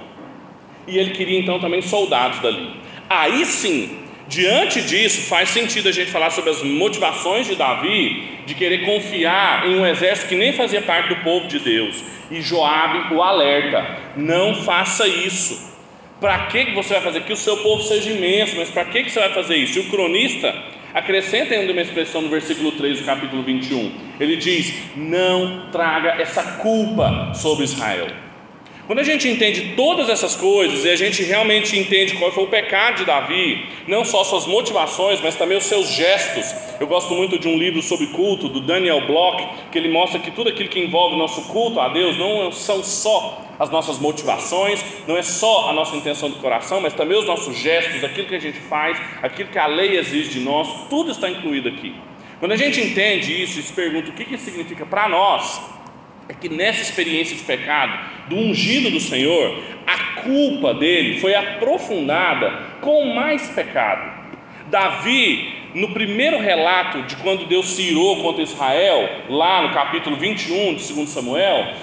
e 0.86 0.98
ele 0.98 1.12
queria 1.12 1.40
então 1.40 1.58
também 1.58 1.82
soldados 1.82 2.40
dali. 2.40 2.70
Aí 3.10 3.46
sim, 3.46 4.00
diante 4.28 4.82
disso, 4.82 5.22
faz 5.22 5.50
sentido 5.50 5.88
a 5.88 5.92
gente 5.94 6.12
falar 6.12 6.30
sobre 6.30 6.50
as 6.50 6.62
motivações 6.62 7.48
de 7.48 7.56
Davi 7.56 8.42
de 8.46 8.56
querer 8.56 8.84
confiar 8.84 9.66
em 9.68 9.80
um 9.80 9.86
exército 9.86 10.28
que 10.28 10.36
nem 10.36 10.52
fazia 10.52 10.82
parte 10.82 11.08
do 11.10 11.16
povo 11.18 11.48
de 11.48 11.60
Deus. 11.60 12.04
E 12.30 12.42
Joabe 12.42 13.14
o 13.16 13.24
alerta: 13.24 14.00
não 14.18 14.54
faça 14.56 15.08
isso. 15.08 15.73
Para 16.24 16.46
que 16.46 16.72
você 16.72 16.94
vai 16.94 17.02
fazer? 17.02 17.24
Que 17.24 17.34
o 17.34 17.36
seu 17.36 17.58
povo 17.58 17.84
seja 17.84 18.10
imenso, 18.10 18.56
mas 18.56 18.70
para 18.70 18.86
que 18.86 19.10
você 19.10 19.20
vai 19.20 19.34
fazer 19.34 19.58
isso? 19.58 19.78
E 19.78 19.82
o 19.82 19.90
cronista 19.90 20.56
Acrescenta 20.94 21.56
ainda 21.56 21.72
uma 21.72 21.82
expressão 21.82 22.22
no 22.22 22.30
versículo 22.30 22.72
3 22.74 23.00
do 23.00 23.06
capítulo 23.06 23.42
21. 23.42 23.92
Ele 24.20 24.38
diz: 24.38 24.96
Não 24.96 25.72
traga 25.72 26.22
essa 26.22 26.44
culpa 26.58 27.34
sobre 27.34 27.64
Israel. 27.64 28.08
Quando 28.86 29.00
a 29.00 29.04
gente 29.04 29.30
entende 29.30 29.76
todas 29.78 30.10
essas 30.10 30.36
coisas 30.36 30.84
e 30.84 30.90
a 30.90 30.96
gente 30.98 31.24
realmente 31.24 31.80
entende 31.80 32.18
qual 32.18 32.34
foi 32.34 32.44
o 32.44 32.48
pecado 32.48 32.98
de 32.98 33.06
Davi, 33.06 33.66
não 33.88 34.04
só 34.04 34.26
suas 34.26 34.46
motivações, 34.46 35.22
mas 35.22 35.36
também 35.36 35.58
os 35.58 35.64
seus 35.64 35.88
gestos. 35.90 36.54
Eu 36.82 36.88
gosto 36.88 37.14
muito 37.14 37.40
de 37.40 37.48
um 37.48 37.58
livro 37.58 37.82
sobre 37.82 38.08
culto 38.08 38.50
do 38.50 38.60
Daniel 38.60 39.08
Block, 39.08 39.48
que 39.72 39.78
ele 39.78 39.88
mostra 39.88 40.20
que 40.20 40.32
tudo 40.32 40.50
aquilo 40.50 40.68
que 40.68 40.82
envolve 40.82 41.16
o 41.16 41.18
nosso 41.18 41.44
culto 41.44 41.80
a 41.80 41.88
Deus 41.88 42.18
não 42.18 42.52
são 42.52 42.84
só 42.84 43.42
as 43.58 43.70
nossas 43.70 44.00
motivações, 44.00 44.84
não 45.08 45.16
é 45.16 45.22
só 45.22 45.70
a 45.70 45.74
nossa 45.74 45.96
intenção 45.96 46.30
do 46.30 46.36
coração, 46.36 46.82
mas 46.82 46.94
também 46.94 47.18
os 47.18 47.26
nossos 47.26 47.58
gestos, 47.58 48.04
aquilo 48.04 48.28
que 48.28 48.36
a 48.36 48.42
gente 48.42 48.60
faz, 48.60 49.00
aquilo 49.22 49.48
que 49.48 49.60
a 49.60 49.66
lei 49.66 49.98
exige 49.98 50.32
de 50.32 50.40
nós, 50.42 50.68
tudo 50.90 51.10
está 51.10 51.30
incluído 51.30 51.70
aqui. 51.70 51.96
Quando 52.38 52.52
a 52.52 52.58
gente 52.58 52.82
entende 52.82 53.42
isso 53.42 53.62
e 53.62 53.64
se 53.64 53.72
pergunta 53.72 54.10
o 54.10 54.14
que 54.14 54.36
isso 54.36 54.44
significa 54.44 54.86
para 54.86 55.08
nós, 55.08 55.62
é 56.30 56.34
que 56.34 56.50
nessa 56.50 56.82
experiência 56.82 57.36
de 57.36 57.44
pecado, 57.44 57.98
do 58.30 58.36
ungido 58.36 58.90
do 58.90 59.00
Senhor, 59.00 59.60
a 59.86 60.22
culpa 60.22 60.74
dele 60.74 61.20
foi 61.20 61.36
aprofundada 61.36 62.52
com 62.82 63.14
mais 63.14 63.50
pecado. 63.50 64.12
Davi, 64.70 65.54
no 65.76 65.90
primeiro 65.90 66.40
relato 66.40 67.02
de 67.04 67.16
quando 67.18 67.46
Deus 67.46 67.68
se 67.76 67.82
irou 67.82 68.22
contra 68.22 68.44
Israel, 68.44 69.10
lá 69.30 69.64
no 69.64 69.74
capítulo 69.74 70.16
21 70.16 70.76
de 70.76 70.94
2 70.94 71.10
Samuel, 71.10 71.74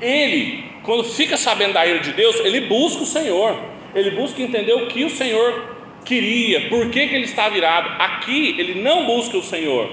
ele, 0.00 0.64
quando 0.82 1.04
fica 1.04 1.36
sabendo 1.36 1.72
da 1.72 1.86
ira 1.86 1.98
de 1.98 2.12
Deus, 2.12 2.36
ele 2.44 2.62
busca 2.62 3.02
o 3.02 3.06
Senhor, 3.06 3.58
ele 3.94 4.12
busca 4.12 4.40
entender 4.40 4.74
o 4.74 4.86
que 4.86 5.04
o 5.04 5.10
Senhor 5.10 5.76
queria, 6.04 6.68
por 6.68 6.88
que, 6.90 7.08
que 7.08 7.14
ele 7.14 7.24
está 7.24 7.48
virado. 7.48 7.88
Aqui 8.00 8.54
ele 8.58 8.80
não 8.80 9.06
busca 9.06 9.36
o 9.36 9.42
Senhor, 9.42 9.90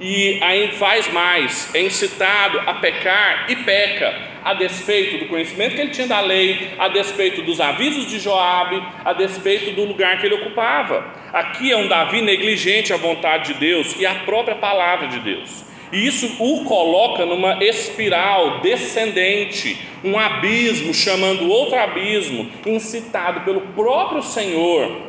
e 0.00 0.38
aí 0.42 0.72
faz 0.72 1.10
mais, 1.12 1.74
é 1.74 1.82
incitado 1.82 2.60
a 2.60 2.74
pecar 2.74 3.46
e 3.48 3.56
peca, 3.56 4.14
a 4.44 4.52
despeito 4.54 5.18
do 5.18 5.26
conhecimento 5.26 5.74
que 5.74 5.80
ele 5.80 5.90
tinha 5.90 6.06
da 6.06 6.20
lei, 6.20 6.70
a 6.78 6.88
despeito 6.88 7.42
dos 7.42 7.60
avisos 7.60 8.06
de 8.06 8.18
Joabe, 8.20 8.82
a 9.04 9.12
despeito 9.12 9.72
do 9.72 9.84
lugar 9.84 10.18
que 10.20 10.26
ele 10.26 10.36
ocupava. 10.36 11.04
Aqui 11.32 11.72
é 11.72 11.76
um 11.76 11.88
Davi 11.88 12.20
negligente 12.20 12.92
à 12.92 12.96
vontade 12.96 13.54
de 13.54 13.58
Deus 13.58 13.98
e 13.98 14.04
à 14.04 14.14
própria 14.16 14.56
palavra 14.56 15.08
de 15.08 15.18
Deus. 15.20 15.64
E 15.92 16.06
isso 16.06 16.36
o 16.40 16.64
coloca 16.64 17.24
numa 17.24 17.62
espiral 17.64 18.60
descendente, 18.60 19.78
um 20.04 20.18
abismo 20.18 20.92
chamando 20.92 21.48
outro 21.48 21.78
abismo, 21.78 22.50
incitado 22.66 23.40
pelo 23.40 23.60
próprio 23.74 24.22
Senhor. 24.22 25.06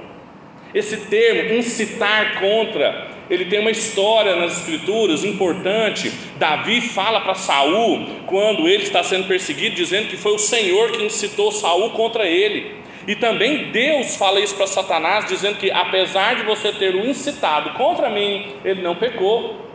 Esse 0.73 0.97
termo, 1.07 1.55
incitar 1.55 2.39
contra, 2.39 3.16
ele 3.29 3.45
tem 3.45 3.59
uma 3.59 3.71
história 3.71 4.35
nas 4.35 4.57
escrituras 4.59 5.23
importante. 5.23 6.11
Davi 6.37 6.81
fala 6.81 7.21
para 7.21 7.35
Saul 7.35 8.05
quando 8.25 8.67
ele 8.67 8.83
está 8.83 9.03
sendo 9.03 9.27
perseguido, 9.27 9.75
dizendo 9.75 10.07
que 10.07 10.17
foi 10.17 10.33
o 10.33 10.39
Senhor 10.39 10.91
que 10.91 11.03
incitou 11.03 11.51
Saul 11.51 11.91
contra 11.91 12.25
ele. 12.25 12.77
E 13.07 13.15
também 13.15 13.71
Deus 13.71 14.15
fala 14.17 14.39
isso 14.39 14.55
para 14.55 14.67
Satanás, 14.67 15.25
dizendo 15.25 15.57
que 15.57 15.71
apesar 15.71 16.35
de 16.35 16.43
você 16.43 16.71
ter 16.73 16.93
o 16.93 17.05
incitado 17.05 17.71
contra 17.71 18.09
mim, 18.09 18.47
ele 18.65 18.81
não 18.81 18.95
pecou. 18.95 19.65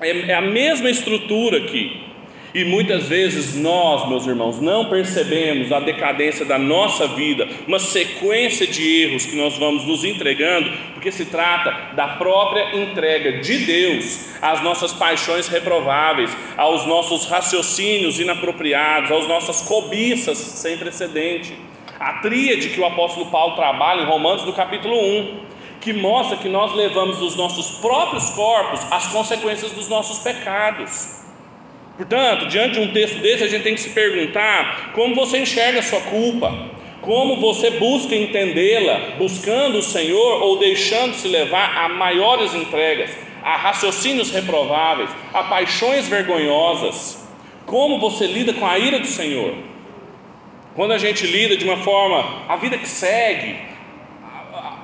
É, 0.00 0.10
é 0.30 0.34
a 0.34 0.42
mesma 0.42 0.90
estrutura 0.90 1.58
aqui. 1.58 2.05
E 2.56 2.64
muitas 2.64 3.06
vezes 3.06 3.54
nós, 3.54 4.08
meus 4.08 4.26
irmãos, 4.26 4.58
não 4.62 4.86
percebemos 4.86 5.70
a 5.70 5.78
decadência 5.78 6.42
da 6.42 6.58
nossa 6.58 7.06
vida, 7.06 7.46
uma 7.68 7.78
sequência 7.78 8.66
de 8.66 9.02
erros 9.02 9.26
que 9.26 9.36
nós 9.36 9.58
vamos 9.58 9.84
nos 9.84 10.04
entregando, 10.04 10.72
porque 10.94 11.12
se 11.12 11.26
trata 11.26 11.94
da 11.94 12.16
própria 12.16 12.74
entrega 12.74 13.42
de 13.42 13.58
Deus 13.58 14.30
às 14.40 14.62
nossas 14.62 14.94
paixões 14.94 15.48
reprováveis, 15.48 16.34
aos 16.56 16.86
nossos 16.86 17.26
raciocínios 17.26 18.18
inapropriados, 18.18 19.12
às 19.12 19.28
nossas 19.28 19.60
cobiças 19.60 20.38
sem 20.38 20.78
precedente. 20.78 21.52
A 22.00 22.20
tríade 22.20 22.70
que 22.70 22.80
o 22.80 22.86
apóstolo 22.86 23.26
Paulo 23.26 23.54
trabalha 23.54 24.00
em 24.00 24.06
Romanos, 24.06 24.46
no 24.46 24.54
capítulo 24.54 24.98
1 24.98 25.46
que 25.78 25.92
mostra 25.92 26.38
que 26.38 26.48
nós 26.48 26.74
levamos 26.74 27.20
os 27.20 27.36
nossos 27.36 27.78
próprios 27.80 28.30
corpos 28.30 28.80
as 28.90 29.08
consequências 29.08 29.72
dos 29.72 29.88
nossos 29.90 30.20
pecados. 30.20 31.25
Portanto, 31.96 32.46
diante 32.46 32.74
de 32.74 32.80
um 32.80 32.92
texto 32.92 33.18
desse, 33.20 33.44
a 33.44 33.48
gente 33.48 33.62
tem 33.62 33.74
que 33.74 33.80
se 33.80 33.90
perguntar 33.90 34.92
como 34.92 35.14
você 35.14 35.38
enxerga 35.38 35.80
a 35.80 35.82
sua 35.82 36.00
culpa, 36.00 36.54
como 37.00 37.40
você 37.40 37.70
busca 37.70 38.14
entendê-la, 38.14 39.16
buscando 39.18 39.78
o 39.78 39.82
Senhor 39.82 40.42
ou 40.42 40.58
deixando-se 40.58 41.26
levar 41.26 41.84
a 41.84 41.88
maiores 41.88 42.54
entregas, 42.54 43.10
a 43.42 43.56
raciocínios 43.56 44.30
reprováveis, 44.30 45.08
a 45.32 45.44
paixões 45.44 46.06
vergonhosas. 46.08 47.24
Como 47.64 47.98
você 47.98 48.26
lida 48.26 48.52
com 48.52 48.66
a 48.66 48.78
ira 48.78 48.98
do 48.98 49.06
Senhor? 49.06 49.54
Quando 50.74 50.92
a 50.92 50.98
gente 50.98 51.26
lida 51.26 51.56
de 51.56 51.64
uma 51.64 51.78
forma, 51.78 52.44
a 52.48 52.56
vida 52.56 52.76
que 52.76 52.88
segue, 52.88 53.56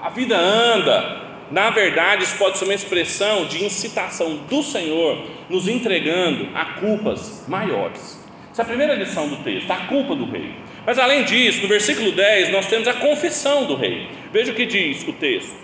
a 0.02 0.09
vida 0.09 0.37
anda. 0.37 1.32
Na 1.52 1.68
verdade, 1.68 2.25
isso 2.25 2.38
pode 2.38 2.56
ser 2.56 2.64
uma 2.64 2.73
expressão 2.73 3.44
de 3.44 3.62
incitação 3.62 4.37
do 4.49 4.62
Senhor 4.62 5.23
nos 5.50 5.68
entregando 5.68 6.49
a 6.54 6.64
culpas 6.80 7.44
maiores. 7.47 8.18
Essa 8.50 8.62
é 8.62 8.64
a 8.64 8.66
primeira 8.66 8.94
lição 8.94 9.28
do 9.28 9.37
texto, 9.37 9.71
a 9.71 9.76
culpa 9.76 10.16
do 10.16 10.25
rei. 10.25 10.54
Mas 10.87 10.99
além 10.99 11.25
disso, 11.25 11.61
no 11.61 11.68
versículo 11.68 12.11
10, 12.11 12.50
nós 12.50 12.66
temos 12.68 12.88
a 12.88 12.94
confissão 12.94 13.66
do 13.66 13.76
rei. 13.76 14.09
Veja 14.32 14.50
o 14.50 14.54
que 14.54 14.64
diz 14.64 15.06
o 15.06 15.12
texto. 15.12 15.54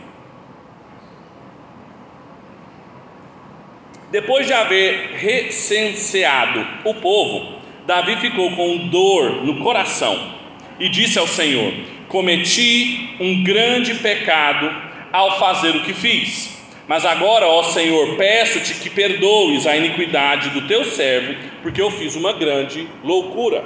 Depois 4.11 4.47
de 4.47 4.52
haver 4.52 5.12
recenseado 5.16 6.66
o 6.85 6.95
povo, 6.95 7.61
Davi 7.87 8.16
ficou 8.16 8.54
com 8.54 8.88
dor 8.88 9.42
no 9.42 9.61
coração 9.61 10.35
e 10.78 10.90
disse 10.90 11.18
ao 11.18 11.26
Senhor: 11.26 11.73
cometi 12.09 13.16
um 13.18 13.42
grande 13.42 13.95
pecado 13.95 14.88
ao 15.12 15.38
fazer 15.38 15.77
o 15.77 15.83
que 15.83 15.93
fiz. 15.93 16.57
Mas 16.87 17.05
agora, 17.05 17.47
ó 17.47 17.62
Senhor, 17.65 18.17
peço-te 18.17 18.75
que 18.75 18.88
perdoes 18.88 19.67
a 19.67 19.77
iniquidade 19.77 20.50
do 20.50 20.67
teu 20.67 20.85
servo, 20.85 21.35
porque 21.62 21.81
eu 21.81 21.91
fiz 21.91 22.17
uma 22.17 22.33
grande 22.33 22.88
loucura. 23.05 23.65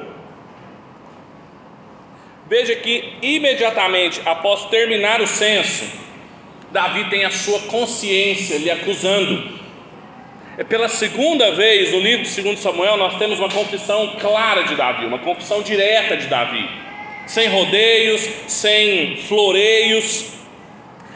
Veja 2.48 2.74
que 2.74 3.14
imediatamente 3.22 4.20
após 4.24 4.66
terminar 4.66 5.20
o 5.20 5.26
censo, 5.26 5.84
Davi 6.72 7.04
tem 7.10 7.24
a 7.24 7.30
sua 7.30 7.60
consciência 7.60 8.58
lhe 8.58 8.70
acusando. 8.70 9.60
É 10.58 10.64
pela 10.64 10.88
segunda 10.88 11.52
vez 11.52 11.92
no 11.92 12.00
livro 12.00 12.26
de 12.26 12.42
2 12.42 12.58
Samuel 12.58 12.96
nós 12.96 13.16
temos 13.16 13.38
uma 13.38 13.48
confissão 13.48 14.16
clara 14.20 14.64
de 14.64 14.74
Davi, 14.74 15.06
uma 15.06 15.18
confissão 15.18 15.62
direta 15.62 16.16
de 16.16 16.26
Davi 16.26 16.82
sem 17.26 17.48
rodeios, 17.48 18.28
sem 18.46 19.16
floreios. 19.16 20.31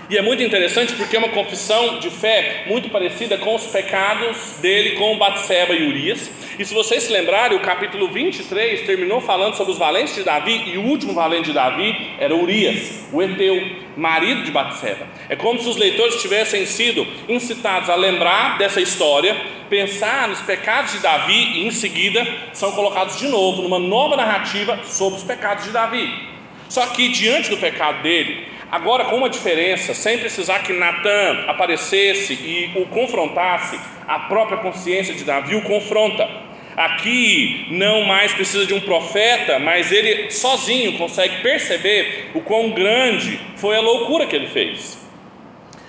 E 0.08 0.16
é 0.16 0.22
muito 0.22 0.40
interessante 0.40 0.92
porque 0.92 1.16
é 1.16 1.18
uma 1.18 1.30
confissão 1.30 1.98
de 1.98 2.10
fé 2.10 2.62
muito 2.68 2.88
parecida 2.88 3.36
com 3.38 3.56
os 3.56 3.66
pecados 3.66 4.56
dele 4.62 4.92
com 4.92 5.18
Batseba 5.18 5.74
e 5.74 5.84
Urias. 5.84 6.30
E 6.56 6.64
se 6.64 6.72
vocês 6.72 7.02
se 7.02 7.12
lembrarem, 7.12 7.58
o 7.58 7.60
capítulo 7.60 8.06
23 8.06 8.86
terminou 8.86 9.20
falando 9.20 9.56
sobre 9.56 9.72
os 9.72 9.78
valentes 9.78 10.14
de 10.14 10.22
Davi 10.22 10.62
e 10.72 10.78
o 10.78 10.82
último 10.82 11.12
valente 11.12 11.46
de 11.46 11.52
Davi 11.52 12.12
era 12.20 12.32
Urias, 12.36 13.04
o 13.12 13.20
Eteu, 13.20 13.60
marido 13.96 14.44
de 14.44 14.52
Batseba. 14.52 15.08
É 15.28 15.34
como 15.34 15.60
se 15.60 15.68
os 15.68 15.76
leitores 15.76 16.22
tivessem 16.22 16.64
sido 16.66 17.04
incitados 17.28 17.90
a 17.90 17.96
lembrar 17.96 18.58
dessa 18.58 18.80
história, 18.80 19.36
pensar 19.68 20.28
nos 20.28 20.40
pecados 20.40 20.92
de 20.92 21.00
Davi 21.00 21.58
e 21.58 21.66
em 21.66 21.72
seguida 21.72 22.24
são 22.52 22.70
colocados 22.70 23.18
de 23.18 23.26
novo 23.26 23.60
numa 23.60 23.80
nova 23.80 24.16
narrativa 24.16 24.78
sobre 24.84 25.18
os 25.18 25.24
pecados 25.24 25.64
de 25.64 25.70
Davi. 25.72 26.36
Só 26.68 26.86
que 26.86 27.08
diante 27.08 27.50
do 27.50 27.56
pecado 27.56 28.02
dele, 28.02 28.55
Agora, 28.70 29.04
com 29.04 29.16
uma 29.16 29.30
diferença, 29.30 29.94
sem 29.94 30.18
precisar 30.18 30.58
que 30.60 30.72
Natan 30.72 31.44
aparecesse 31.46 32.32
e 32.32 32.72
o 32.74 32.86
confrontasse, 32.86 33.78
a 34.08 34.20
própria 34.20 34.58
consciência 34.58 35.14
de 35.14 35.22
Davi 35.22 35.54
o 35.54 35.62
confronta. 35.62 36.28
Aqui 36.76 37.68
não 37.70 38.02
mais 38.02 38.32
precisa 38.32 38.66
de 38.66 38.74
um 38.74 38.80
profeta, 38.80 39.58
mas 39.60 39.92
ele 39.92 40.30
sozinho 40.30 40.98
consegue 40.98 41.42
perceber 41.42 42.32
o 42.34 42.40
quão 42.40 42.70
grande 42.70 43.38
foi 43.56 43.76
a 43.76 43.80
loucura 43.80 44.26
que 44.26 44.34
ele 44.34 44.48
fez. 44.48 44.98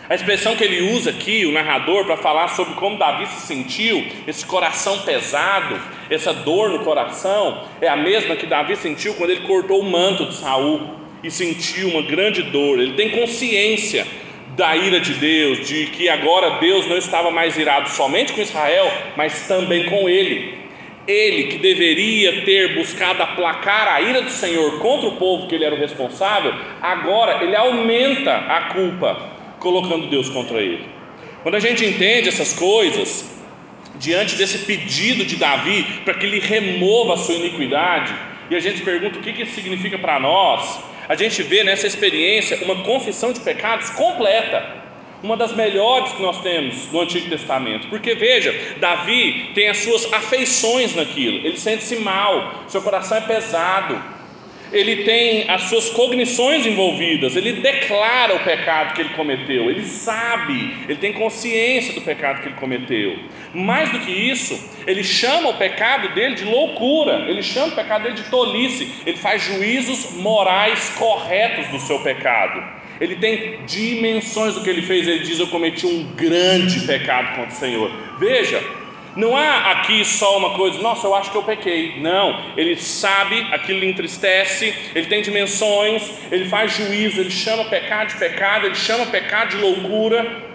A 0.07 0.15
expressão 0.15 0.55
que 0.55 0.63
ele 0.63 0.93
usa 0.95 1.09
aqui, 1.09 1.45
o 1.45 1.51
narrador, 1.51 2.05
para 2.05 2.15
falar 2.15 2.47
sobre 2.49 2.75
como 2.75 2.97
Davi 2.97 3.25
se 3.25 3.47
sentiu, 3.47 4.05
esse 4.25 4.45
coração 4.45 4.99
pesado, 4.99 5.77
essa 6.09 6.31
dor 6.31 6.69
no 6.69 6.79
coração, 6.79 7.65
é 7.81 7.89
a 7.89 7.97
mesma 7.97 8.35
que 8.35 8.45
Davi 8.45 8.77
sentiu 8.77 9.15
quando 9.15 9.31
ele 9.31 9.41
cortou 9.41 9.81
o 9.81 9.83
manto 9.83 10.27
de 10.27 10.35
Saul 10.35 11.06
e 11.23 11.31
sentiu 11.31 11.89
uma 11.89 12.01
grande 12.01 12.43
dor, 12.43 12.79
ele 12.79 12.93
tem 12.93 13.09
consciência 13.09 14.05
da 14.55 14.75
ira 14.75 14.99
de 14.99 15.13
Deus, 15.13 15.67
de 15.67 15.87
que 15.87 16.09
agora 16.09 16.59
Deus 16.59 16.87
não 16.87 16.97
estava 16.97 17.29
mais 17.29 17.57
irado 17.57 17.89
somente 17.89 18.33
com 18.33 18.41
Israel, 18.41 18.91
mas 19.15 19.47
também 19.47 19.85
com 19.85 20.09
ele. 20.09 20.57
Ele 21.07 21.43
que 21.43 21.57
deveria 21.59 22.41
ter 22.43 22.75
buscado 22.75 23.21
aplacar 23.21 23.87
a 23.87 24.01
ira 24.01 24.21
do 24.21 24.29
Senhor 24.29 24.79
contra 24.79 25.07
o 25.07 25.15
povo 25.15 25.47
que 25.47 25.55
ele 25.55 25.63
era 25.63 25.75
o 25.75 25.77
responsável, 25.77 26.53
agora 26.81 27.43
ele 27.43 27.55
aumenta 27.55 28.33
a 28.35 28.73
culpa, 28.73 29.31
colocando 29.59 30.07
Deus 30.07 30.29
contra 30.29 30.59
ele. 30.59 30.85
Quando 31.43 31.55
a 31.55 31.59
gente 31.59 31.85
entende 31.85 32.27
essas 32.27 32.53
coisas, 32.53 33.37
diante 33.95 34.35
desse 34.35 34.65
pedido 34.65 35.23
de 35.23 35.35
Davi 35.35 35.85
para 36.03 36.13
que 36.15 36.25
ele 36.25 36.39
remova 36.39 37.13
a 37.13 37.17
sua 37.17 37.35
iniquidade, 37.35 38.13
e 38.49 38.55
a 38.55 38.59
gente 38.59 38.81
pergunta 38.81 39.19
o 39.19 39.21
que 39.21 39.41
isso 39.41 39.55
significa 39.55 39.97
para 39.97 40.19
nós, 40.19 40.79
a 41.07 41.15
gente 41.15 41.41
vê 41.43 41.63
nessa 41.63 41.87
experiência 41.87 42.59
uma 42.63 42.83
confissão 42.83 43.31
de 43.31 43.39
pecados 43.39 43.89
completa, 43.91 44.87
uma 45.23 45.35
das 45.35 45.53
melhores 45.53 46.11
que 46.13 46.21
nós 46.21 46.41
temos 46.41 46.91
no 46.91 47.01
Antigo 47.01 47.29
Testamento, 47.29 47.87
porque 47.87 48.13
veja, 48.13 48.53
Davi 48.79 49.51
tem 49.55 49.67
as 49.69 49.77
suas 49.77 50.11
afeições 50.13 50.95
naquilo, 50.95 51.37
ele 51.37 51.57
sente-se 51.57 51.95
mal, 51.97 52.65
seu 52.67 52.81
coração 52.81 53.17
é 53.17 53.21
pesado, 53.21 54.16
ele 54.71 55.03
tem 55.03 55.49
as 55.49 55.63
suas 55.63 55.89
cognições 55.89 56.65
envolvidas, 56.65 57.35
ele 57.35 57.53
declara 57.53 58.35
o 58.35 58.39
pecado 58.43 58.93
que 58.93 59.01
ele 59.01 59.09
cometeu, 59.09 59.69
ele 59.69 59.85
sabe, 59.85 60.75
ele 60.87 60.97
tem 60.97 61.13
consciência 61.13 61.93
do 61.93 62.01
pecado 62.01 62.41
que 62.41 62.49
ele 62.49 62.55
cometeu. 62.55 63.17
Mais 63.53 63.89
do 63.91 63.99
que 63.99 64.11
isso, 64.11 64.59
ele 64.85 65.03
chama 65.03 65.49
o 65.49 65.57
pecado 65.57 66.13
dele 66.13 66.35
de 66.35 66.43
loucura, 66.43 67.29
ele 67.29 67.41
chama 67.41 67.67
o 67.67 67.75
pecado 67.75 68.03
dele 68.03 68.15
de 68.15 68.29
tolice, 68.29 68.89
ele 69.05 69.17
faz 69.17 69.41
juízos 69.43 70.13
morais 70.13 70.89
corretos 70.97 71.67
do 71.67 71.79
seu 71.79 71.99
pecado. 71.99 72.77
Ele 72.99 73.15
tem 73.15 73.59
dimensões 73.65 74.55
do 74.55 74.61
que 74.61 74.69
ele 74.69 74.81
fez, 74.81 75.07
ele 75.07 75.23
diz: 75.23 75.39
Eu 75.39 75.47
cometi 75.47 75.85
um 75.85 76.03
grande 76.15 76.81
pecado 76.81 77.35
contra 77.35 77.53
o 77.53 77.59
Senhor. 77.59 77.91
Veja, 78.17 78.59
não 79.15 79.35
há 79.35 79.71
aqui 79.71 80.05
só 80.05 80.37
uma 80.37 80.51
coisa, 80.51 80.79
nossa, 80.79 81.07
eu 81.07 81.15
acho 81.15 81.31
que 81.31 81.37
eu 81.37 81.43
pequei. 81.43 81.99
Não, 81.99 82.39
ele 82.55 82.75
sabe, 82.75 83.47
aquilo 83.51 83.79
lhe 83.79 83.89
entristece, 83.89 84.73
ele 84.93 85.07
tem 85.07 85.21
dimensões, 85.21 86.03
ele 86.31 86.47
faz 86.47 86.73
juízo, 86.73 87.21
ele 87.21 87.31
chama 87.31 87.65
pecado 87.65 88.09
de 88.09 88.17
pecado, 88.17 88.65
ele 88.67 88.75
chama 88.75 89.07
pecado 89.07 89.49
de 89.49 89.57
loucura. 89.57 90.45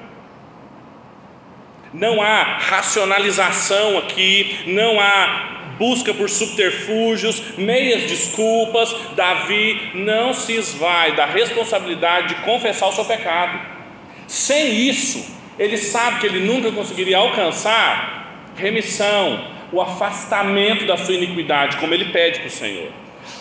Não 1.93 2.23
há 2.23 2.43
racionalização 2.59 3.99
aqui, 3.99 4.61
não 4.67 4.99
há 5.01 5.49
busca 5.79 6.15
por 6.15 6.31
subterfúgios, 6.31 7.57
meias 7.59 8.05
desculpas. 8.05 8.95
Davi 9.17 9.91
não 9.95 10.33
se 10.33 10.53
esvai 10.55 11.17
da 11.17 11.27
responsabilidade 11.27 12.29
de 12.29 12.35
confessar 12.43 12.87
o 12.87 12.93
seu 12.93 13.05
pecado. 13.05 13.59
Sem 14.29 14.89
isso, 14.89 15.37
ele 15.59 15.77
sabe 15.77 16.21
que 16.21 16.27
ele 16.27 16.41
nunca 16.41 16.71
conseguiria 16.71 17.19
alcançar 17.19 18.22
remissão, 18.57 19.45
o 19.73 19.81
afastamento 19.81 20.85
da 20.87 20.97
sua 20.97 21.15
iniquidade, 21.15 21.77
como 21.79 21.95
ele 21.95 22.07
pede 22.07 22.41
para 22.41 22.49
o 22.49 22.51
Senhor. 22.51 22.89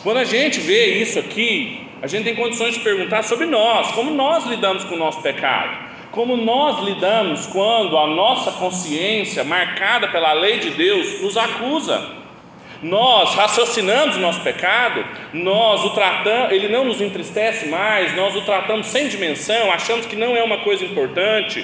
Quando 0.04 0.17
a 0.17 0.24
gente 0.24 0.60
vê 0.60 1.02
isso 1.02 1.19
aqui, 1.19 1.88
a 2.02 2.08
gente 2.08 2.24
tem 2.24 2.36
condições 2.36 2.74
de 2.74 2.80
perguntar 2.80 3.24
sobre 3.24 3.45
nós, 3.45 3.91
como 3.91 4.12
nós 4.12 4.45
lidamos 4.45 4.84
com 4.86 4.95
o 4.95 4.97
nosso 4.97 5.21
pecado. 5.21 5.91
Como 6.12 6.36
nós 6.36 6.84
lidamos 6.84 7.47
quando 7.47 7.97
a 7.97 8.08
nossa 8.08 8.52
consciência, 8.54 9.43
marcada 9.43 10.10
pela 10.10 10.34
lei 10.34 10.60
de 10.60 10.71
Deus, 10.71 11.21
nos 11.21 11.38
acusa? 11.38 12.21
Nós 12.82 13.36
raciocinamos 13.36 14.15
o 14.15 14.19
nosso 14.19 14.41
pecado, 14.41 15.06
nós 15.34 15.86
o 15.86 15.91
tratamos, 15.91 16.52
ele 16.52 16.67
não 16.67 16.84
nos 16.84 17.00
entristece 17.00 17.67
mais, 17.67 18.15
nós 18.15 18.36
o 18.36 18.41
tratamos 18.41 18.88
sem 18.88 19.08
dimensão, 19.08 19.71
achamos 19.71 20.06
que 20.06 20.15
não 20.15 20.36
é 20.36 20.43
uma 20.43 20.58
coisa 20.60 20.84
importante. 20.84 21.63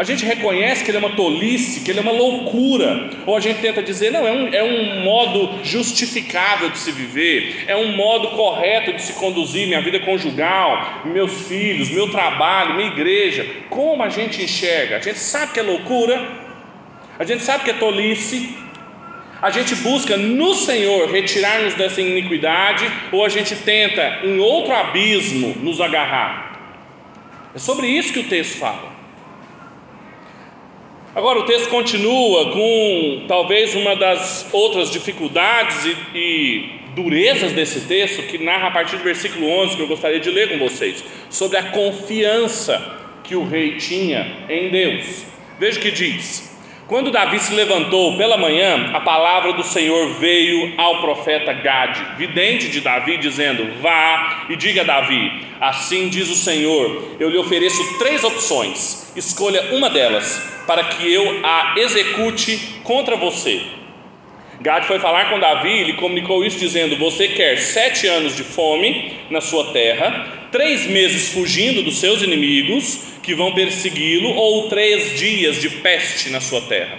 A 0.00 0.02
gente 0.02 0.24
reconhece 0.24 0.82
que 0.82 0.90
ele 0.90 0.96
é 0.96 1.00
uma 1.00 1.14
tolice, 1.14 1.80
que 1.80 1.90
ele 1.90 1.98
é 1.98 2.02
uma 2.02 2.10
loucura, 2.10 3.10
ou 3.26 3.36
a 3.36 3.40
gente 3.40 3.60
tenta 3.60 3.82
dizer, 3.82 4.10
não, 4.10 4.26
é 4.26 4.32
um, 4.32 4.48
é 4.54 4.64
um 4.64 5.04
modo 5.04 5.62
justificável 5.62 6.70
de 6.70 6.78
se 6.78 6.90
viver, 6.90 7.64
é 7.66 7.76
um 7.76 7.94
modo 7.94 8.28
correto 8.28 8.94
de 8.94 9.02
se 9.02 9.12
conduzir 9.12 9.66
minha 9.66 9.82
vida 9.82 10.00
conjugal, 10.00 11.02
meus 11.04 11.46
filhos, 11.46 11.90
meu 11.90 12.10
trabalho, 12.10 12.76
minha 12.76 12.88
igreja. 12.88 13.46
Como 13.68 14.02
a 14.02 14.08
gente 14.08 14.42
enxerga? 14.42 14.96
A 14.96 15.00
gente 15.00 15.18
sabe 15.18 15.52
que 15.52 15.60
é 15.60 15.62
loucura, 15.62 16.18
a 17.18 17.24
gente 17.24 17.42
sabe 17.42 17.64
que 17.64 17.70
é 17.70 17.74
tolice, 17.74 18.56
a 19.42 19.50
gente 19.50 19.74
busca 19.74 20.16
no 20.16 20.54
Senhor 20.54 21.10
retirar-nos 21.10 21.74
dessa 21.74 22.00
iniquidade 22.00 22.90
ou 23.12 23.22
a 23.22 23.28
gente 23.28 23.54
tenta 23.54 24.20
em 24.24 24.38
outro 24.38 24.72
abismo 24.72 25.54
nos 25.60 25.78
agarrar? 25.78 26.58
É 27.54 27.58
sobre 27.58 27.86
isso 27.86 28.14
que 28.14 28.20
o 28.20 28.24
texto 28.24 28.56
fala. 28.56 28.99
Agora 31.14 31.40
o 31.40 31.42
texto 31.42 31.68
continua 31.68 32.52
com 32.52 33.24
talvez 33.26 33.74
uma 33.74 33.96
das 33.96 34.46
outras 34.52 34.90
dificuldades 34.90 35.84
e, 35.84 35.96
e, 36.14 36.70
durezas 36.94 37.52
desse 37.52 37.80
texto, 37.80 38.22
que 38.28 38.38
narra 38.38 38.68
a 38.68 38.70
partir 38.70 38.96
do 38.96 39.02
versículo 39.02 39.48
11, 39.48 39.76
que 39.76 39.82
eu 39.82 39.88
gostaria 39.88 40.20
de 40.20 40.30
ler 40.30 40.50
com 40.50 40.58
vocês, 40.58 41.04
sobre 41.28 41.56
a 41.56 41.64
confiança 41.70 42.98
que 43.24 43.34
o 43.34 43.44
rei 43.44 43.76
tinha 43.76 44.46
em 44.48 44.70
Deus. 44.70 45.24
Veja 45.58 45.78
o 45.78 45.82
que 45.82 45.90
diz: 45.90 46.49
Quando 46.90 47.12
Davi 47.12 47.38
se 47.38 47.54
levantou 47.54 48.16
pela 48.16 48.36
manhã, 48.36 48.90
a 48.92 49.00
palavra 49.00 49.52
do 49.52 49.62
Senhor 49.62 50.08
veio 50.14 50.74
ao 50.76 51.00
profeta 51.00 51.52
Gade, 51.52 52.04
vidente 52.18 52.68
de 52.68 52.80
Davi, 52.80 53.16
dizendo: 53.16 53.80
Vá 53.80 54.46
e 54.48 54.56
diga 54.56 54.80
a 54.80 54.84
Davi: 54.84 55.46
Assim 55.60 56.08
diz 56.08 56.28
o 56.28 56.34
Senhor: 56.34 57.14
Eu 57.20 57.30
lhe 57.30 57.38
ofereço 57.38 57.96
três 58.00 58.24
opções, 58.24 59.12
escolha 59.14 59.72
uma 59.72 59.88
delas 59.88 60.42
para 60.66 60.82
que 60.82 61.14
eu 61.14 61.38
a 61.44 61.74
execute 61.76 62.80
contra 62.82 63.14
você. 63.14 63.62
Gad 64.60 64.82
foi 64.82 64.98
falar 64.98 65.30
com 65.30 65.38
Davi 65.38 65.70
e 65.70 65.84
lhe 65.84 65.92
comunicou 65.92 66.44
isso, 66.44 66.58
dizendo: 66.58 66.96
Você 66.96 67.28
quer 67.28 67.56
sete 67.58 68.08
anos 68.08 68.34
de 68.34 68.42
fome 68.42 69.12
na 69.30 69.40
sua 69.40 69.66
terra, 69.72 70.48
três 70.50 70.88
meses 70.88 71.32
fugindo 71.32 71.84
dos 71.84 72.00
seus 72.00 72.20
inimigos 72.20 73.09
que 73.22 73.34
vão 73.34 73.52
persegui-lo, 73.52 74.30
ou 74.30 74.68
três 74.68 75.18
dias 75.18 75.60
de 75.60 75.68
peste 75.68 76.30
na 76.30 76.40
sua 76.40 76.60
terra? 76.62 76.98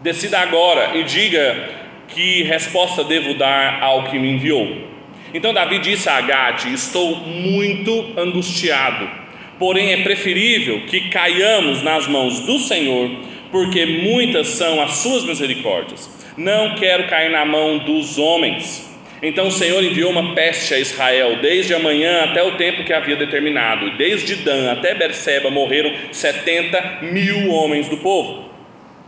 Decida 0.00 0.38
agora 0.38 0.96
e 0.96 1.04
diga 1.04 1.70
que 2.08 2.42
resposta 2.42 3.04
devo 3.04 3.34
dar 3.34 3.82
ao 3.82 4.04
que 4.04 4.18
me 4.18 4.30
enviou. 4.30 4.86
Então 5.32 5.52
Davi 5.52 5.78
disse 5.78 6.08
a 6.08 6.20
Gad: 6.20 6.64
Estou 6.66 7.16
muito 7.16 8.12
angustiado 8.16 9.26
Porém, 9.58 9.92
é 9.92 10.02
preferível 10.02 10.82
que 10.82 11.08
caiamos 11.08 11.82
nas 11.82 12.06
mãos 12.06 12.40
do 12.40 12.58
Senhor, 12.58 13.10
porque 13.50 13.86
muitas 13.86 14.48
são 14.48 14.82
as 14.82 14.98
suas 14.98 15.24
misericórdias. 15.24 16.10
Não 16.36 16.74
quero 16.74 17.08
cair 17.08 17.30
na 17.30 17.44
mão 17.44 17.78
dos 17.78 18.18
homens. 18.18 18.86
Então 19.22 19.48
o 19.48 19.52
Senhor 19.52 19.82
enviou 19.82 20.10
uma 20.10 20.34
peste 20.34 20.74
a 20.74 20.78
Israel, 20.78 21.38
desde 21.40 21.74
a 21.74 21.78
manhã 21.78 22.24
até 22.24 22.42
o 22.42 22.56
tempo 22.56 22.84
que 22.84 22.92
havia 22.92 23.16
determinado, 23.16 23.96
desde 23.96 24.36
Dan 24.36 24.72
até 24.72 24.94
Berseba 24.94 25.50
morreram 25.50 25.92
setenta 26.12 26.98
mil 27.02 27.50
homens 27.50 27.88
do 27.88 27.96
povo. 27.96 28.46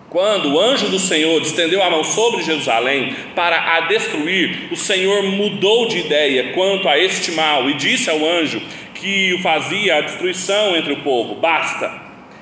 Quando 0.09 0.55
o 0.55 0.59
anjo 0.59 0.89
do 0.89 0.99
Senhor 0.99 1.43
estendeu 1.43 1.83
a 1.83 1.91
mão 1.91 2.03
sobre 2.03 2.43
Jerusalém 2.43 3.15
para 3.35 3.77
a 3.77 3.81
destruir, 3.81 4.69
o 4.71 4.77
Senhor 4.77 5.23
mudou 5.23 5.87
de 5.87 5.99
ideia 5.99 6.53
quanto 6.55 6.89
a 6.89 6.99
este 6.99 7.33
mal 7.33 7.69
e 7.69 7.75
disse 7.75 8.09
ao 8.09 8.25
anjo: 8.25 8.63
que 9.01 9.35
o 9.35 9.43
fazia 9.43 9.97
a 9.97 10.01
destruição 10.01 10.77
entre 10.77 10.93
o 10.93 11.03
povo: 11.03 11.37
Basta, 11.37 11.93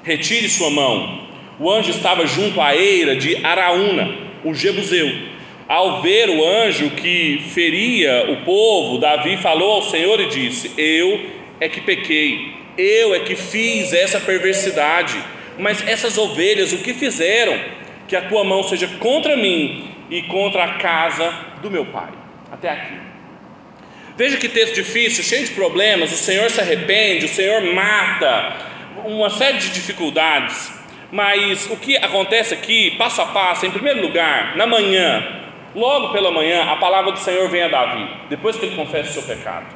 retire 0.02 0.48
sua 0.48 0.70
mão. 0.70 1.26
O 1.59 1.70
anjo 1.70 1.90
estava 1.90 2.26
junto 2.26 2.61
à 2.61 2.74
eira 2.76 3.16
de 3.16 3.44
Araúna, 3.44 4.14
o 4.44 4.55
Jebuseu. 4.55 5.36
Ao 5.68 6.00
ver 6.00 6.31
o 6.31 6.46
anjo 6.46 6.90
que 6.90 7.42
feria 7.52 8.31
o 8.31 8.44
povo, 8.44 8.98
Davi 8.98 9.37
falou 9.38 9.72
ao 9.72 9.83
Senhor 9.83 10.20
e 10.20 10.26
disse: 10.26 10.70
Eu 10.79 11.29
é 11.61 11.68
que 11.68 11.81
pequei, 11.81 12.55
eu 12.79 13.14
é 13.14 13.20
que 13.20 13.35
fiz 13.35 13.92
essa 13.92 14.20
perversidade. 14.20 15.16
Mas 15.59 15.87
essas 15.88 16.18
ovelhas, 16.18 16.72
o 16.72 16.79
que 16.79 16.94
fizeram? 16.94 17.59
Que 18.07 18.14
a 18.14 18.22
tua 18.22 18.44
mão 18.44 18.62
seja 18.62 18.87
contra 19.00 19.37
mim 19.37 19.90
e 20.11 20.22
contra 20.22 20.64
a 20.64 20.74
casa 20.74 21.33
do 21.62 21.70
meu 21.70 21.85
pai. 21.87 22.11
Até 22.52 22.70
aqui. 22.70 22.94
Veja 24.16 24.37
que 24.37 24.48
texto 24.48 24.74
difícil, 24.74 25.24
cheio 25.24 25.46
de 25.46 25.52
problemas. 25.52 26.12
O 26.12 26.16
Senhor 26.16 26.48
se 26.50 26.61
arrepende, 26.61 27.26
o 27.26 27.29
Senhor 27.29 27.62
mata, 27.74 28.57
uma 29.05 29.31
série 29.31 29.59
de 29.59 29.70
dificuldades. 29.70 30.70
Mas 31.11 31.68
o 31.70 31.76
que 31.76 31.96
acontece 31.96 32.55
aqui, 32.55 32.92
passo 32.92 33.20
a 33.20 33.26
passo, 33.26 33.66
em 33.66 33.70
primeiro 33.70 34.00
lugar, 34.00 34.57
na 34.57 34.66
manhã, 34.66 35.45
logo 35.76 36.08
pela 36.08 36.30
manhã, 36.30 36.64
a 36.64 36.76
palavra 36.76 37.12
do 37.12 37.18
Senhor 37.18 37.48
vem 37.50 37.62
a 37.62 37.68
Davi, 37.68 38.08
depois 38.30 38.56
que 38.56 38.64
ele 38.64 38.74
confessa 38.74 39.10
o 39.10 39.22
seu 39.22 39.36
pecado. 39.36 39.66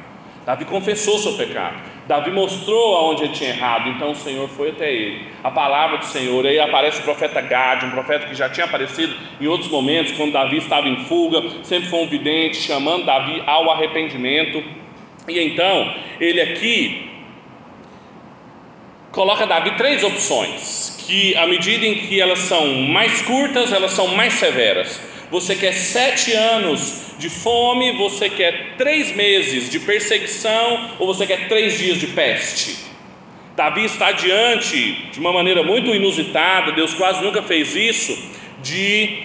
Davi 0.45 0.65
confessou 0.65 1.17
o 1.17 1.19
seu 1.19 1.33
pecado. 1.33 1.75
Davi 2.07 2.31
mostrou 2.31 2.97
aonde 2.97 3.25
ele 3.25 3.33
tinha 3.33 3.51
errado, 3.51 3.87
então 3.89 4.11
o 4.11 4.15
Senhor 4.15 4.49
foi 4.49 4.71
até 4.71 4.91
ele. 4.91 5.27
A 5.43 5.51
palavra 5.51 5.99
do 5.99 6.05
Senhor, 6.05 6.45
aí 6.45 6.59
aparece 6.59 6.99
o 6.99 7.03
profeta 7.03 7.39
Gad, 7.41 7.85
um 7.85 7.91
profeta 7.91 8.25
que 8.25 8.33
já 8.33 8.49
tinha 8.49 8.65
aparecido 8.65 9.15
em 9.39 9.45
outros 9.45 9.69
momentos, 9.69 10.13
quando 10.13 10.31
Davi 10.31 10.57
estava 10.57 10.89
em 10.89 11.05
fuga, 11.05 11.43
sempre 11.61 11.89
foi 11.89 11.99
um 11.99 12.07
vidente, 12.07 12.57
chamando 12.57 13.05
Davi 13.05 13.43
ao 13.45 13.69
arrependimento. 13.69 14.63
E 15.27 15.39
então, 15.39 15.93
ele 16.19 16.41
aqui 16.41 17.07
coloca 19.11 19.45
Davi 19.45 19.71
três 19.77 20.03
opções, 20.03 21.03
que 21.05 21.35
à 21.37 21.45
medida 21.45 21.85
em 21.85 21.95
que 21.95 22.19
elas 22.19 22.39
são 22.39 22.65
mais 22.81 23.21
curtas, 23.21 23.71
elas 23.71 23.91
são 23.91 24.07
mais 24.07 24.33
severas. 24.33 25.10
Você 25.31 25.55
quer 25.55 25.71
sete 25.71 26.33
anos 26.33 27.03
de 27.17 27.29
fome, 27.29 27.93
você 27.93 28.29
quer 28.29 28.75
três 28.77 29.15
meses 29.15 29.69
de 29.69 29.79
perseguição 29.79 30.91
ou 30.99 31.07
você 31.07 31.25
quer 31.25 31.47
três 31.47 31.77
dias 31.77 31.97
de 31.97 32.07
peste? 32.07 32.75
Davi 33.55 33.85
está 33.85 34.11
diante 34.11 34.91
de 35.09 35.19
uma 35.21 35.31
maneira 35.31 35.63
muito 35.63 35.95
inusitada, 35.95 36.73
Deus 36.73 36.93
quase 36.93 37.23
nunca 37.23 37.41
fez 37.41 37.73
isso, 37.77 38.17
de 38.61 39.23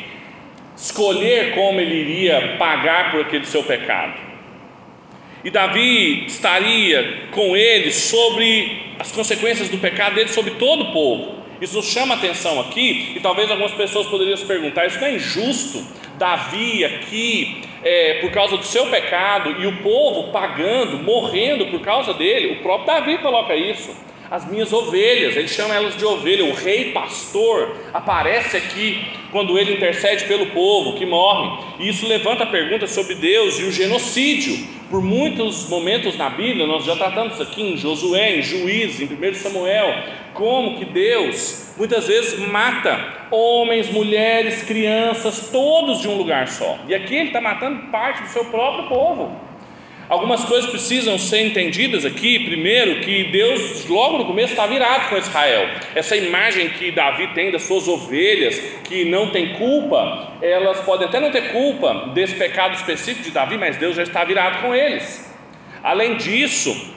escolher 0.77 1.55
como 1.55 1.81
ele 1.81 1.97
iria 1.97 2.55
pagar 2.57 3.11
por 3.11 3.23
aquele 3.23 3.45
seu 3.45 3.65
pecado. 3.65 4.15
E 5.43 5.51
Davi 5.51 6.27
estaria 6.27 7.29
com 7.33 7.57
ele 7.57 7.91
sobre 7.91 8.95
as 8.99 9.11
consequências 9.11 9.69
do 9.69 9.79
pecado 9.79 10.15
dele 10.15 10.29
sobre 10.29 10.53
todo 10.53 10.85
o 10.85 10.93
povo. 10.93 11.36
Isso 11.61 11.77
nos 11.77 11.87
chama 11.87 12.15
atenção 12.15 12.61
aqui, 12.61 13.15
e 13.17 13.21
talvez 13.21 13.51
algumas 13.51 13.73
pessoas 13.73 14.07
poderiam 14.07 14.37
se 14.37 14.45
perguntar: 14.45 14.87
isso 14.87 15.01
não 15.01 15.07
é 15.07 15.15
injusto? 15.15 15.85
Davi 16.19 16.85
aqui, 16.85 17.63
é, 17.83 18.15
por 18.21 18.31
causa 18.31 18.57
do 18.57 18.65
seu 18.65 18.87
pecado, 18.87 19.61
e 19.61 19.67
o 19.67 19.83
povo 19.83 20.33
pagando, 20.33 20.99
morrendo 20.99 21.67
por 21.67 21.81
causa 21.81 22.15
dele, 22.15 22.59
o 22.59 22.63
próprio 22.63 22.87
Davi 22.87 23.19
coloca 23.19 23.55
isso. 23.55 23.95
As 24.31 24.45
minhas 24.51 24.73
ovelhas, 24.73 25.37
ele 25.37 25.49
chama 25.49 25.75
elas 25.75 25.97
de 25.97 26.05
ovelha, 26.05 26.45
o 26.45 26.55
rei 26.55 26.93
pastor 26.93 27.77
aparece 27.95 28.57
aqui 28.57 29.07
quando 29.31 29.59
ele 29.59 29.75
intercede 29.75 30.25
pelo 30.25 30.47
povo 30.47 30.99
que 30.99 31.07
morre, 31.07 31.65
e 31.79 31.89
isso 31.89 32.07
levanta 32.07 32.45
a 32.45 32.47
pergunta 32.47 32.87
sobre 32.87 33.15
Deus 33.15 33.59
e 33.59 33.65
o 33.65 33.73
genocídio. 33.73 34.77
Por 34.91 35.03
muitos 35.03 35.69
momentos 35.69 36.17
na 36.17 36.31
Bíblia, 36.31 36.67
nós 36.67 36.85
já 36.85 36.97
tratamos 36.97 37.35
isso 37.35 37.43
aqui 37.43 37.63
em 37.63 37.77
Josué, 37.77 38.37
em 38.37 38.43
Juízes, 38.43 39.01
em 39.01 39.15
1 39.15 39.35
Samuel, 39.35 39.95
como 40.33 40.79
que 40.79 40.85
Deus 40.85 41.75
muitas 41.77 42.07
vezes 42.07 42.39
mata 42.39 43.27
homens, 43.31 43.91
mulheres, 43.91 44.63
crianças, 44.63 45.51
todos 45.51 46.01
de 46.01 46.09
um 46.09 46.17
lugar 46.17 46.49
só. 46.49 46.79
E 46.89 46.95
aqui 46.95 47.15
ele 47.15 47.29
está 47.29 47.41
matando 47.41 47.91
parte 47.91 48.23
do 48.23 48.29
seu 48.29 48.45
próprio 48.47 48.89
povo. 48.89 49.46
Algumas 50.09 50.45
coisas 50.45 50.71
precisam 50.71 51.19
ser 51.19 51.41
entendidas 51.41 52.05
aqui. 52.05 52.39
Primeiro, 52.39 53.01
que 53.01 53.25
Deus, 53.25 53.87
logo 53.87 54.19
no 54.19 54.25
começo, 54.25 54.53
está 54.53 54.65
virado 54.67 55.09
com 55.09 55.17
Israel. 55.17 55.69
Essa 55.97 56.17
imagem 56.17 56.69
que 56.71 56.93
Davi 56.93 57.27
tem 57.35 57.51
das 57.51 57.63
suas 57.63 57.89
ovelhas, 57.89 58.57
que 58.85 59.05
não 59.05 59.31
tem 59.31 59.55
culpa, 59.55 60.33
elas 60.41 60.81
podem 60.81 61.09
até 61.09 61.19
não 61.19 61.33
ter 61.33 61.51
culpa 61.51 62.13
desse 62.15 62.37
pecado 62.37 62.75
específico 62.77 63.25
de 63.25 63.33
Davi, 63.33 63.59
mas 63.59 63.77
Deus 63.79 63.97
já 63.97 64.05
está 64.05 64.23
virado 64.23 64.63
com 64.63 64.73
eles. 64.73 65.29
Além 65.83 66.17
disso, 66.17 66.95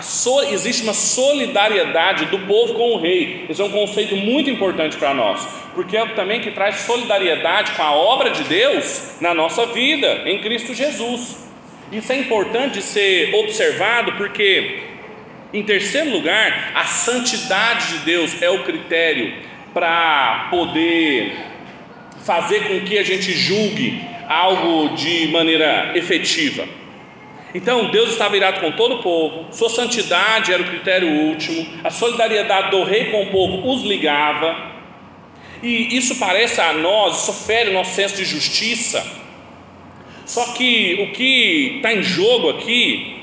So, 0.00 0.42
existe 0.42 0.82
uma 0.82 0.92
solidariedade 0.92 2.26
do 2.26 2.40
povo 2.40 2.74
com 2.74 2.96
o 2.96 3.00
rei. 3.00 3.46
Isso 3.48 3.62
é 3.62 3.64
um 3.64 3.70
conceito 3.70 4.14
muito 4.14 4.50
importante 4.50 4.94
para 4.96 5.14
nós. 5.14 5.46
porque 5.74 5.96
é 5.96 6.06
também 6.08 6.40
que 6.40 6.50
traz 6.50 6.76
solidariedade 6.80 7.72
com 7.72 7.82
a 7.82 7.92
obra 7.92 8.30
de 8.30 8.44
Deus 8.44 9.12
na 9.20 9.34
nossa 9.34 9.66
vida, 9.66 10.22
em 10.24 10.38
Cristo 10.40 10.74
Jesus. 10.74 11.45
Isso 11.92 12.12
é 12.12 12.16
importante 12.16 12.82
ser 12.82 13.34
observado 13.34 14.12
porque, 14.12 14.80
em 15.52 15.62
terceiro 15.62 16.10
lugar, 16.10 16.72
a 16.74 16.84
santidade 16.84 17.98
de 17.98 18.04
Deus 18.04 18.42
é 18.42 18.50
o 18.50 18.64
critério 18.64 19.32
para 19.72 20.48
poder 20.50 21.32
fazer 22.24 22.66
com 22.66 22.80
que 22.80 22.98
a 22.98 23.04
gente 23.04 23.32
julgue 23.32 24.00
algo 24.28 24.96
de 24.96 25.28
maneira 25.28 25.92
efetiva. 25.94 26.66
Então, 27.54 27.90
Deus 27.90 28.10
estava 28.10 28.36
irado 28.36 28.60
com 28.60 28.72
todo 28.72 28.96
o 28.96 29.02
povo, 29.02 29.52
sua 29.52 29.70
santidade 29.70 30.52
era 30.52 30.60
o 30.62 30.66
critério 30.66 31.08
último, 31.08 31.66
a 31.84 31.90
solidariedade 31.90 32.70
do 32.70 32.82
rei 32.82 33.06
com 33.06 33.22
o 33.22 33.30
povo 33.30 33.72
os 33.72 33.82
ligava, 33.82 34.74
e 35.62 35.96
isso 35.96 36.16
parece 36.16 36.60
a 36.60 36.72
nós, 36.72 37.22
isso 37.22 37.32
fere 37.32 37.70
o 37.70 37.72
nosso 37.72 37.94
senso 37.94 38.16
de 38.16 38.24
justiça. 38.24 39.06
Só 40.26 40.44
que 40.54 40.98
o 41.00 41.12
que 41.12 41.76
está 41.76 41.94
em 41.94 42.02
jogo 42.02 42.50
aqui 42.50 43.14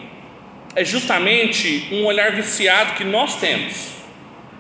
é 0.74 0.86
justamente 0.86 1.90
um 1.92 2.06
olhar 2.06 2.32
viciado 2.32 2.94
que 2.94 3.04
nós 3.04 3.36
temos, 3.36 3.92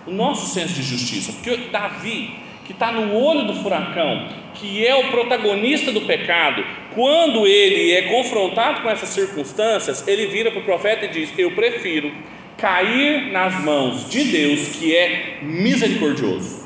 o 0.05 0.11
nosso 0.11 0.53
senso 0.53 0.73
de 0.73 0.83
justiça. 0.83 1.31
Porque 1.31 1.55
Davi, 1.71 2.31
que 2.65 2.73
está 2.73 2.91
no 2.91 3.15
olho 3.15 3.47
do 3.47 3.55
furacão, 3.55 4.27
que 4.55 4.85
é 4.85 4.93
o 4.93 5.09
protagonista 5.09 5.89
do 5.93 6.01
pecado, 6.01 6.65
quando 6.93 7.47
ele 7.47 7.93
é 7.93 8.03
confrontado 8.03 8.81
com 8.81 8.89
essas 8.89 9.09
circunstâncias, 9.09 10.05
ele 10.05 10.27
vira 10.27 10.51
para 10.51 10.59
o 10.59 10.65
profeta 10.65 11.05
e 11.05 11.07
diz: 11.09 11.33
Eu 11.37 11.51
prefiro 11.51 12.13
cair 12.57 13.31
nas 13.31 13.57
mãos 13.63 14.09
de 14.09 14.25
Deus, 14.25 14.75
que 14.75 14.93
é 14.93 15.37
misericordioso 15.41 16.62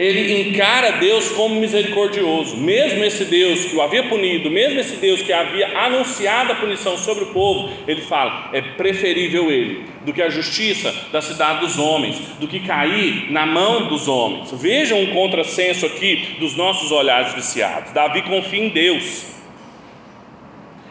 ele 0.00 0.48
encara 0.48 0.92
Deus 0.92 1.28
como 1.32 1.60
misericordioso, 1.60 2.56
mesmo 2.56 3.04
esse 3.04 3.26
Deus 3.26 3.66
que 3.66 3.76
o 3.76 3.82
havia 3.82 4.02
punido, 4.04 4.50
mesmo 4.50 4.80
esse 4.80 4.96
Deus 4.96 5.20
que 5.20 5.30
havia 5.30 5.78
anunciado 5.78 6.52
a 6.52 6.54
punição 6.54 6.96
sobre 6.96 7.24
o 7.24 7.26
povo, 7.26 7.68
ele 7.86 8.00
fala: 8.00 8.48
é 8.54 8.62
preferível 8.62 9.50
ele 9.50 9.84
do 10.06 10.14
que 10.14 10.22
a 10.22 10.30
justiça 10.30 10.90
da 11.12 11.20
cidade 11.20 11.60
dos 11.60 11.78
homens, 11.78 12.18
do 12.40 12.48
que 12.48 12.60
cair 12.60 13.30
na 13.30 13.44
mão 13.44 13.88
dos 13.88 14.08
homens. 14.08 14.50
Vejam 14.52 14.98
um 15.02 15.12
contrassenso 15.12 15.84
aqui 15.84 16.36
dos 16.40 16.56
nossos 16.56 16.90
olhares 16.90 17.34
viciados. 17.34 17.92
Davi 17.92 18.22
confia 18.22 18.64
em 18.64 18.70
Deus. 18.70 19.26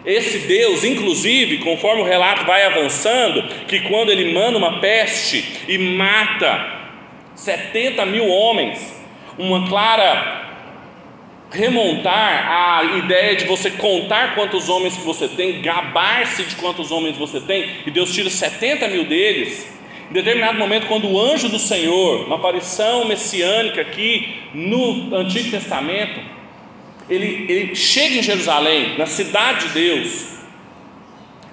Esse 0.06 0.38
Deus, 0.48 0.84
inclusive, 0.84 1.58
conforme 1.58 2.04
o 2.04 2.06
relato 2.06 2.46
vai 2.46 2.64
avançando, 2.64 3.42
que 3.66 3.80
quando 3.80 4.12
ele 4.12 4.32
manda 4.32 4.56
uma 4.56 4.80
peste 4.80 5.44
e 5.68 5.80
mata 5.80 6.78
70 7.34 8.06
mil 8.06 8.28
homens, 8.28 8.99
uma 9.40 9.68
clara 9.70 10.48
remontar 11.50 12.52
a 12.52 12.84
ideia 12.98 13.36
de 13.38 13.46
você 13.46 13.72
contar 13.72 14.36
quantos 14.36 14.70
homens 14.70 14.96
que 14.96 15.04
você 15.04 15.28
tem, 15.28 15.62
gabar-se 15.62 16.44
de 16.44 16.56
quantos 16.58 16.92
homens 16.92 17.18
você 17.18 17.40
tem, 17.40 17.78
e 17.86 17.90
Deus 17.90 18.14
tira 18.14 18.30
70 18.30 18.88
mil 18.90 19.06
deles. 19.06 19.66
Em 20.10 20.14
determinado 20.14 20.60
momento, 20.60 20.88
quando 20.88 21.10
o 21.10 21.20
anjo 21.20 21.50
do 21.50 21.58
Senhor, 21.58 22.26
uma 22.26 22.36
aparição 22.36 23.06
messiânica 23.06 23.82
aqui 23.82 24.42
no 24.54 25.16
Antigo 25.16 25.50
Testamento, 25.52 26.20
ele, 27.10 27.46
ele 27.50 27.76
chega 27.76 28.16
em 28.16 28.24
Jerusalém, 28.24 28.98
na 28.98 29.06
cidade 29.06 29.68
de 29.68 29.74
Deus, 29.74 30.38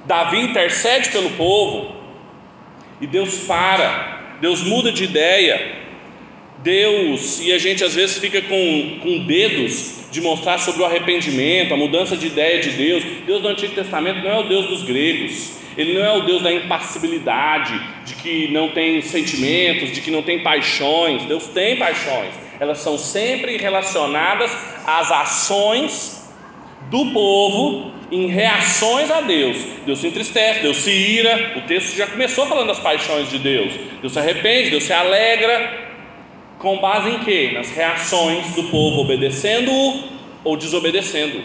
Davi 0.04 0.40
intercede 0.40 1.10
pelo 1.10 1.30
povo, 1.30 1.94
e 3.00 3.06
Deus 3.06 3.38
para, 3.46 4.36
Deus 4.40 4.62
muda 4.62 4.90
de 4.90 5.04
ideia, 5.04 5.85
Deus, 6.66 7.40
e 7.40 7.52
a 7.52 7.58
gente 7.58 7.84
às 7.84 7.94
vezes 7.94 8.18
fica 8.18 8.42
com, 8.42 8.98
com 9.00 9.24
dedos 9.24 10.00
de 10.10 10.20
mostrar 10.20 10.58
sobre 10.58 10.82
o 10.82 10.84
arrependimento, 10.84 11.72
a 11.72 11.76
mudança 11.76 12.16
de 12.16 12.26
ideia 12.26 12.58
de 12.58 12.70
Deus. 12.70 13.04
Deus 13.24 13.40
do 13.40 13.46
Antigo 13.46 13.72
Testamento 13.72 14.18
não 14.24 14.30
é 14.32 14.38
o 14.40 14.48
Deus 14.48 14.66
dos 14.66 14.82
gregos, 14.82 15.52
ele 15.78 15.94
não 15.94 16.04
é 16.04 16.12
o 16.12 16.22
Deus 16.22 16.42
da 16.42 16.52
impassibilidade, 16.52 17.80
de 18.04 18.16
que 18.16 18.48
não 18.48 18.70
tem 18.70 19.00
sentimentos, 19.00 19.92
de 19.92 20.00
que 20.00 20.10
não 20.10 20.22
tem 20.22 20.42
paixões. 20.42 21.22
Deus 21.26 21.46
tem 21.46 21.76
paixões, 21.76 22.34
elas 22.58 22.78
são 22.78 22.98
sempre 22.98 23.56
relacionadas 23.58 24.50
às 24.84 25.12
ações 25.12 26.28
do 26.90 27.12
povo 27.12 27.92
em 28.10 28.26
reações 28.26 29.08
a 29.08 29.20
Deus. 29.20 29.56
Deus 29.86 30.00
se 30.00 30.08
entristece, 30.08 30.62
Deus 30.62 30.78
se 30.78 30.90
ira. 30.90 31.52
O 31.58 31.60
texto 31.60 31.96
já 31.96 32.08
começou 32.08 32.44
falando 32.46 32.66
das 32.66 32.80
paixões 32.80 33.30
de 33.30 33.38
Deus. 33.38 33.72
Deus 34.00 34.12
se 34.12 34.18
arrepende, 34.18 34.70
Deus 34.70 34.82
se 34.82 34.92
alegra, 34.92 35.85
com 36.58 36.78
base 36.78 37.10
em 37.10 37.18
quê? 37.20 37.50
Nas 37.54 37.70
reações 37.70 38.54
do 38.54 38.64
povo 38.64 39.02
obedecendo-o 39.02 40.04
ou 40.42 40.56
desobedecendo. 40.56 41.42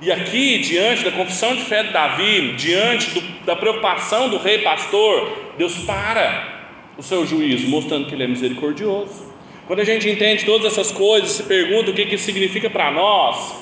E 0.00 0.12
aqui, 0.12 0.58
diante 0.58 1.04
da 1.04 1.10
confissão 1.10 1.56
de 1.56 1.62
fé 1.62 1.82
de 1.82 1.92
Davi, 1.92 2.54
diante 2.56 3.10
do, 3.10 3.20
da 3.44 3.56
preocupação 3.56 4.28
do 4.28 4.38
rei 4.38 4.58
pastor, 4.58 5.52
Deus 5.56 5.74
para 5.78 6.58
o 6.96 7.02
seu 7.02 7.26
juízo, 7.26 7.68
mostrando 7.68 8.06
que 8.06 8.14
ele 8.14 8.24
é 8.24 8.28
misericordioso. 8.28 9.26
Quando 9.66 9.80
a 9.80 9.84
gente 9.84 10.08
entende 10.08 10.44
todas 10.44 10.72
essas 10.72 10.90
coisas, 10.92 11.30
se 11.30 11.42
pergunta 11.42 11.90
o 11.90 11.94
que, 11.94 12.06
que 12.06 12.14
isso 12.14 12.24
significa 12.24 12.70
para 12.70 12.90
nós, 12.90 13.54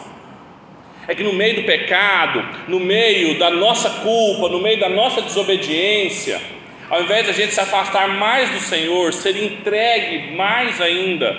é 1.09 1.15
que 1.15 1.23
no 1.23 1.33
meio 1.33 1.57
do 1.57 1.63
pecado, 1.63 2.45
no 2.69 2.81
meio 2.81 3.39
da 3.39 3.51
nossa 3.51 3.89
culpa, 3.91 4.49
no 4.49 4.61
meio 4.61 4.79
da 4.79 4.89
nossa 4.89 5.23
desobediência, 5.23 6.41
ao 6.89 7.03
invés 7.03 7.25
de 7.25 7.31
a 7.31 7.35
gente 7.35 7.53
se 7.53 7.61
afastar 7.61 8.09
mais 8.09 8.51
do 8.51 8.61
Senhor, 8.61 9.13
ser 9.13 9.37
entregue 9.37 10.37
mais 10.37 10.81
ainda 10.81 11.37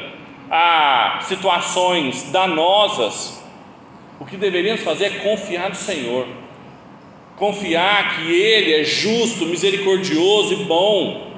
a 0.50 1.20
situações 1.22 2.24
danosas, 2.32 3.44
o 4.20 4.26
que 4.26 4.36
deveríamos 4.36 4.82
fazer 4.82 5.06
é 5.06 5.10
confiar 5.20 5.70
no 5.70 5.76
Senhor, 5.76 6.28
confiar 7.38 8.16
que 8.16 8.32
Ele 8.32 8.74
é 8.74 8.84
justo, 8.84 9.46
misericordioso 9.46 10.54
e 10.54 10.64
bom 10.66 11.32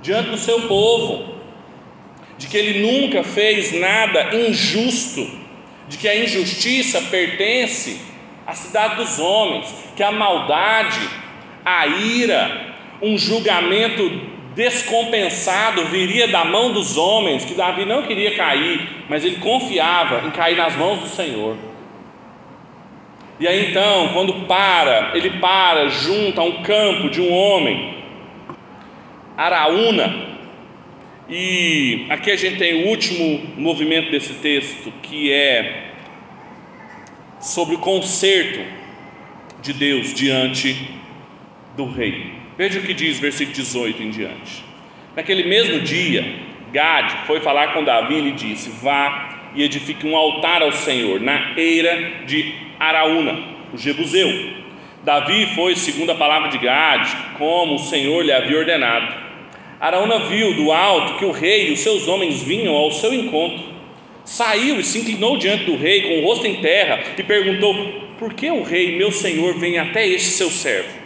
diante 0.00 0.30
do 0.30 0.36
seu 0.36 0.62
povo, 0.68 1.34
de 2.36 2.46
que 2.46 2.56
Ele 2.56 2.80
nunca 2.80 3.24
fez 3.24 3.72
nada 3.72 4.34
injusto, 4.36 5.26
de 5.88 5.98
que 5.98 6.08
a 6.08 6.16
injustiça 6.16 7.00
pertence 7.02 8.00
à 8.46 8.54
cidade 8.54 8.96
dos 8.96 9.18
homens, 9.18 9.74
que 9.96 10.02
a 10.02 10.12
maldade, 10.12 11.00
a 11.64 11.86
ira, 11.86 12.73
um 13.04 13.18
julgamento 13.18 14.08
descompensado 14.54 15.84
viria 15.86 16.26
da 16.26 16.44
mão 16.44 16.72
dos 16.72 16.96
homens, 16.96 17.44
que 17.44 17.54
Davi 17.54 17.84
não 17.84 18.02
queria 18.04 18.34
cair, 18.34 19.04
mas 19.08 19.22
ele 19.22 19.36
confiava 19.36 20.26
em 20.26 20.30
cair 20.30 20.56
nas 20.56 20.74
mãos 20.74 21.00
do 21.00 21.08
Senhor. 21.08 21.56
E 23.38 23.46
aí 23.46 23.70
então, 23.70 24.08
quando 24.14 24.46
para, 24.46 25.10
ele 25.14 25.38
para 25.38 25.88
junto 25.88 26.40
a 26.40 26.44
um 26.44 26.62
campo 26.62 27.10
de 27.10 27.20
um 27.20 27.30
homem, 27.30 27.94
Araúna, 29.36 30.32
e 31.28 32.06
aqui 32.08 32.30
a 32.30 32.36
gente 32.36 32.56
tem 32.56 32.84
o 32.84 32.88
último 32.88 33.42
movimento 33.56 34.10
desse 34.10 34.34
texto, 34.34 34.90
que 35.02 35.30
é 35.30 35.90
sobre 37.40 37.74
o 37.74 37.78
conserto 37.78 38.60
de 39.60 39.72
Deus 39.72 40.14
diante 40.14 40.90
do 41.76 41.86
rei. 41.86 42.43
Veja 42.56 42.78
o 42.78 42.82
que 42.82 42.94
diz 42.94 43.18
versículo 43.18 43.56
18 43.56 44.02
em 44.02 44.10
diante. 44.10 44.64
Naquele 45.16 45.42
mesmo 45.42 45.80
dia, 45.80 46.24
Gade 46.72 47.16
foi 47.26 47.40
falar 47.40 47.72
com 47.72 47.82
Davi 47.82 48.14
e 48.14 48.20
lhe 48.20 48.32
disse: 48.32 48.70
Vá 48.80 49.50
e 49.56 49.62
edifique 49.64 50.06
um 50.06 50.16
altar 50.16 50.62
ao 50.62 50.70
Senhor 50.70 51.20
na 51.20 51.52
eira 51.56 52.24
de 52.26 52.54
Araúna, 52.78 53.38
o 53.72 53.76
Jebuseu. 53.76 54.52
Davi 55.02 55.46
foi 55.54 55.74
segundo 55.74 56.10
a 56.10 56.14
palavra 56.14 56.48
de 56.48 56.58
Gade, 56.58 57.14
como 57.36 57.74
o 57.74 57.78
Senhor 57.78 58.24
lhe 58.24 58.32
havia 58.32 58.58
ordenado. 58.58 59.12
Araúna 59.80 60.20
viu 60.20 60.54
do 60.54 60.70
alto 60.70 61.18
que 61.18 61.24
o 61.24 61.32
rei 61.32 61.68
e 61.68 61.72
os 61.72 61.80
seus 61.80 62.06
homens 62.06 62.42
vinham 62.42 62.74
ao 62.74 62.92
seu 62.92 63.12
encontro. 63.12 63.74
Saiu 64.24 64.78
e 64.78 64.84
se 64.84 65.00
inclinou 65.00 65.36
diante 65.36 65.64
do 65.64 65.76
rei 65.76 66.02
com 66.02 66.20
o 66.20 66.24
rosto 66.24 66.46
em 66.46 66.56
terra 66.56 67.02
e 67.18 67.22
perguntou: 67.24 67.74
Por 68.16 68.32
que 68.32 68.48
o 68.48 68.62
rei, 68.62 68.96
meu 68.96 69.10
senhor, 69.10 69.58
vem 69.58 69.76
até 69.76 70.06
este 70.06 70.30
seu 70.30 70.50
servo? 70.50 71.03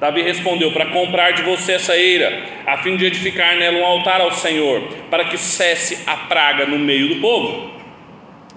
Davi 0.00 0.22
respondeu: 0.22 0.72
Para 0.72 0.86
comprar 0.86 1.32
de 1.32 1.42
você 1.42 1.72
essa 1.72 1.96
eira, 1.96 2.42
a 2.66 2.78
fim 2.78 2.96
de 2.96 3.06
edificar 3.06 3.56
nela 3.56 3.78
um 3.78 3.84
altar 3.84 4.20
ao 4.20 4.32
Senhor, 4.32 4.82
para 5.10 5.24
que 5.24 5.38
cesse 5.38 5.98
a 6.06 6.16
praga 6.16 6.66
no 6.66 6.78
meio 6.78 7.08
do 7.14 7.20
povo. 7.20 7.70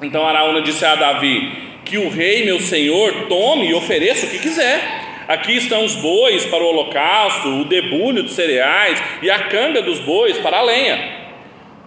Então 0.02 0.26
Araúna 0.26 0.62
disse 0.62 0.86
a 0.86 0.96
Davi: 0.96 1.52
Que 1.86 1.98
o 1.98 2.10
rei, 2.10 2.46
meu 2.46 2.60
senhor, 2.60 3.28
tome 3.28 3.70
e 3.70 3.74
ofereça 3.74 4.26
o 4.26 4.30
que 4.30 4.40
quiser. 4.40 5.08
Aqui 5.28 5.58
estão 5.58 5.86
os 5.86 5.96
bois 5.96 6.44
para 6.46 6.64
o 6.64 6.68
holocausto, 6.68 7.50
o 7.50 7.66
debulho 7.66 8.24
de 8.24 8.32
cereais 8.32 9.02
e 9.22 9.30
a 9.30 9.44
canga 9.44 9.82
dos 9.82 10.00
bois 10.00 10.38
para 10.40 10.58
a 10.58 10.62
lenha. 10.64 11.20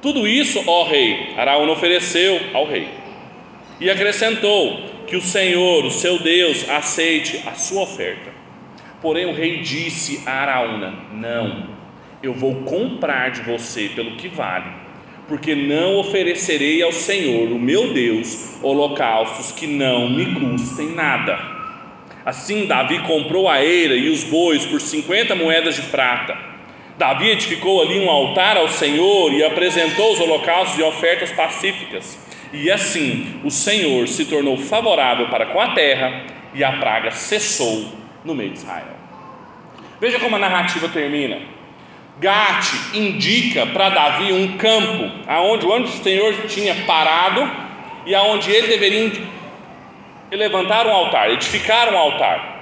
Tudo 0.01 0.29
isso, 0.29 0.62
ó 0.67 0.85
rei, 0.85 1.31
Araúna 1.37 1.73
ofereceu 1.73 2.41
ao 2.55 2.65
rei. 2.65 2.88
E 3.81 3.91
acrescentou: 3.91 4.81
Que 5.07 5.17
o 5.17 5.21
Senhor, 5.21 5.85
o 5.85 5.91
seu 5.91 6.19
Deus, 6.19 6.69
aceite 6.71 7.43
a 7.47 7.53
sua 7.53 7.83
oferta. 7.83 8.42
Porém, 9.03 9.27
o 9.27 9.35
rei 9.35 9.59
disse 9.59 10.23
a 10.25 10.31
Araúna: 10.31 10.95
Não, 11.12 11.67
eu 12.23 12.33
vou 12.33 12.55
comprar 12.62 13.33
de 13.33 13.43
você 13.43 13.91
pelo 13.97 14.12
que 14.12 14.29
vale, 14.29 14.71
porque 15.27 15.57
não 15.57 15.97
oferecerei 15.97 16.81
ao 16.81 16.93
Senhor, 16.93 17.51
o 17.51 17.59
meu 17.59 17.93
Deus, 17.93 18.59
holocaustos 18.62 19.51
que 19.51 19.67
não 19.67 20.09
me 20.09 20.27
custem 20.37 20.95
nada. 20.95 21.37
Assim 22.25 22.67
Davi 22.67 23.01
comprou 23.01 23.49
a 23.49 23.61
eira 23.65 23.97
e 23.97 24.09
os 24.09 24.23
bois 24.23 24.65
por 24.65 24.81
50 24.81 25.35
moedas 25.35 25.75
de 25.75 25.83
prata. 25.83 26.38
Davi 26.97 27.31
edificou 27.31 27.83
ali 27.83 27.99
um 27.99 28.09
altar 28.09 28.57
ao 28.57 28.69
Senhor 28.69 29.33
e 29.33 29.43
apresentou 29.43 30.12
os 30.12 30.21
holocaustos 30.21 30.79
e 30.79 30.83
ofertas 30.85 31.33
pacíficas. 31.33 32.17
E 32.53 32.71
assim 32.71 33.41
o 33.43 33.51
Senhor 33.51 34.07
se 34.07 34.27
tornou 34.27 34.57
favorável 34.57 35.27
para 35.29 35.47
com 35.47 35.61
a 35.61 35.73
terra 35.73 36.23
e 36.55 36.62
a 36.62 36.73
praga 36.73 37.11
cessou 37.11 38.02
no 38.25 38.35
meio 38.35 38.51
de 38.51 38.59
Israel. 38.59 38.97
Veja 40.01 40.19
como 40.19 40.37
a 40.37 40.39
narrativa 40.39 40.89
termina. 40.89 41.39
Gate 42.19 42.95
indica 42.95 43.67
para 43.67 43.89
Davi 43.89 44.33
um 44.33 44.57
campo 44.57 45.11
aonde 45.27 45.65
o 45.65 45.73
anjo 45.73 45.93
do 45.93 46.03
Senhor 46.03 46.35
tinha 46.47 46.75
parado 46.87 47.49
e 48.05 48.15
aonde 48.15 48.51
ele 48.51 48.67
deveria 48.67 49.13
levantar 50.31 50.87
um 50.87 50.93
altar, 50.93 51.31
edificar 51.31 51.93
um 51.93 51.97
altar. 51.97 52.53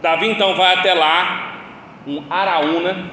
Davi 0.00 0.28
então 0.28 0.54
vai 0.54 0.74
até 0.74 0.92
lá, 0.94 1.54
um 2.06 2.22
Araúna, 2.28 3.10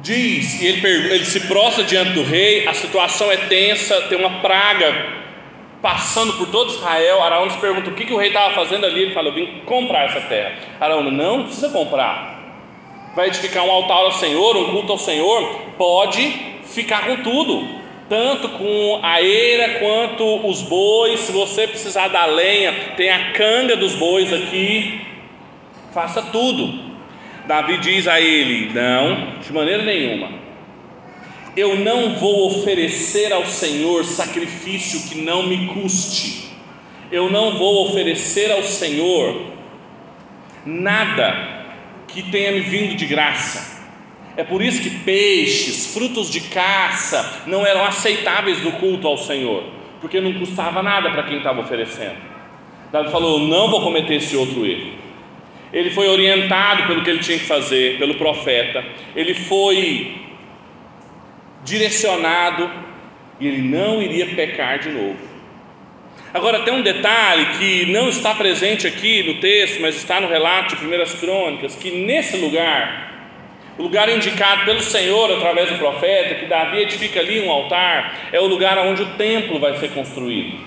diz, 0.00 0.60
e 0.60 0.66
ele, 0.66 0.86
ele 0.86 1.24
se 1.24 1.40
prostra 1.48 1.82
diante 1.84 2.12
do 2.12 2.22
rei, 2.22 2.68
a 2.68 2.74
situação 2.74 3.30
é 3.30 3.36
tensa, 3.36 4.02
tem 4.02 4.18
uma 4.18 4.40
praga 4.40 5.17
passando 5.82 6.34
por 6.34 6.48
todo 6.48 6.70
Israel. 6.70 7.22
Araúna 7.22 7.50
se 7.50 7.58
pergunta 7.58 7.90
o 7.90 7.94
que, 7.94 8.04
que 8.04 8.12
o 8.12 8.18
rei 8.18 8.28
estava 8.28 8.54
fazendo 8.54 8.86
ali. 8.86 9.02
Ele 9.02 9.14
fala: 9.14 9.28
Eu 9.28 9.34
vim 9.34 9.60
comprar 9.64 10.06
essa 10.06 10.20
terra. 10.22 10.54
Araúna, 10.80 11.10
não, 11.10 11.38
não 11.38 11.44
precisa 11.44 11.70
comprar 11.70 12.38
vai 13.18 13.26
edificar 13.26 13.64
um 13.64 13.70
altar 13.72 13.96
ao 13.96 14.12
Senhor, 14.12 14.56
um 14.56 14.70
culto 14.70 14.92
ao 14.92 14.98
Senhor, 14.98 15.42
pode 15.76 16.22
ficar 16.66 17.04
com 17.04 17.16
tudo, 17.16 17.66
tanto 18.08 18.48
com 18.50 19.00
a 19.02 19.20
eira 19.20 19.80
quanto 19.80 20.46
os 20.46 20.62
bois. 20.62 21.18
Se 21.20 21.32
você 21.32 21.66
precisar 21.66 22.06
da 22.08 22.26
lenha, 22.26 22.72
tem 22.96 23.10
a 23.10 23.32
canga 23.32 23.76
dos 23.76 23.96
bois 23.96 24.32
aqui, 24.32 25.00
faça 25.92 26.22
tudo. 26.22 26.88
Davi 27.48 27.78
diz 27.78 28.06
a 28.06 28.20
ele: 28.20 28.72
Não, 28.72 29.40
de 29.40 29.52
maneira 29.52 29.82
nenhuma. 29.82 30.28
Eu 31.58 31.74
não 31.74 32.14
vou 32.14 32.46
oferecer 32.46 33.32
ao 33.32 33.44
Senhor 33.44 34.04
sacrifício 34.04 35.08
que 35.08 35.18
não 35.18 35.42
me 35.42 35.66
custe. 35.66 36.50
Eu 37.10 37.28
não 37.28 37.58
vou 37.58 37.88
oferecer 37.88 38.52
ao 38.52 38.62
Senhor 38.62 39.42
nada 40.64 41.66
que 42.06 42.22
tenha 42.22 42.52
me 42.52 42.60
vindo 42.60 42.94
de 42.94 43.04
graça. 43.06 43.82
É 44.36 44.44
por 44.44 44.62
isso 44.62 44.80
que 44.80 44.88
peixes, 45.00 45.92
frutos 45.92 46.30
de 46.30 46.42
caça, 46.42 47.42
não 47.44 47.66
eram 47.66 47.84
aceitáveis 47.84 48.62
no 48.62 48.70
culto 48.70 49.08
ao 49.08 49.18
Senhor, 49.18 49.64
porque 50.00 50.20
não 50.20 50.34
custava 50.34 50.80
nada 50.80 51.10
para 51.10 51.24
quem 51.24 51.38
estava 51.38 51.60
oferecendo. 51.60 52.18
Davi 52.92 53.10
falou: 53.10 53.40
Não 53.40 53.68
vou 53.68 53.82
cometer 53.82 54.14
esse 54.14 54.36
outro 54.36 54.64
erro. 54.64 54.92
Ele 55.72 55.90
foi 55.90 56.06
orientado 56.06 56.86
pelo 56.86 57.02
que 57.02 57.10
ele 57.10 57.18
tinha 57.18 57.36
que 57.36 57.46
fazer, 57.46 57.98
pelo 57.98 58.14
profeta, 58.14 58.84
ele 59.16 59.34
foi 59.34 60.27
direcionado 61.68 62.70
e 63.38 63.46
ele 63.46 63.62
não 63.62 64.02
iria 64.02 64.26
pecar 64.26 64.78
de 64.78 64.88
novo. 64.88 65.28
Agora 66.32 66.60
tem 66.60 66.74
um 66.74 66.82
detalhe 66.82 67.46
que 67.58 67.86
não 67.86 68.08
está 68.08 68.34
presente 68.34 68.86
aqui 68.86 69.22
no 69.22 69.40
texto, 69.40 69.80
mas 69.80 69.96
está 69.96 70.20
no 70.20 70.28
relato 70.28 70.70
de 70.70 70.76
Primeiras 70.76 71.14
Crônicas, 71.14 71.74
que 71.74 71.90
nesse 71.90 72.36
lugar, 72.36 73.32
o 73.78 73.82
lugar 73.82 74.08
indicado 74.10 74.64
pelo 74.64 74.80
Senhor 74.80 75.32
através 75.32 75.70
do 75.70 75.78
profeta, 75.78 76.34
que 76.34 76.46
Davi 76.46 76.82
edifica 76.82 77.20
ali 77.20 77.40
um 77.40 77.50
altar, 77.50 78.28
é 78.30 78.38
o 78.38 78.46
lugar 78.46 78.76
onde 78.78 79.02
o 79.02 79.06
templo 79.16 79.58
vai 79.58 79.76
ser 79.78 79.90
construído. 79.92 80.58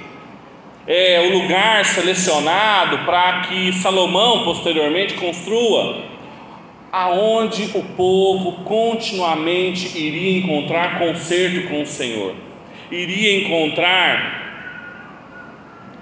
É 0.88 1.30
o 1.30 1.38
lugar 1.38 1.86
selecionado 1.86 2.98
para 3.06 3.42
que 3.42 3.72
Salomão 3.74 4.44
posteriormente 4.44 5.14
construa, 5.14 6.11
aonde 6.92 7.72
o 7.78 7.84
povo 7.96 8.64
continuamente 8.64 9.98
iria 9.98 10.40
encontrar 10.40 11.00
conserto 11.00 11.70
com 11.70 11.84
o 11.84 11.86
Senhor, 11.86 12.36
iria 12.92 13.46
encontrar 13.46 14.42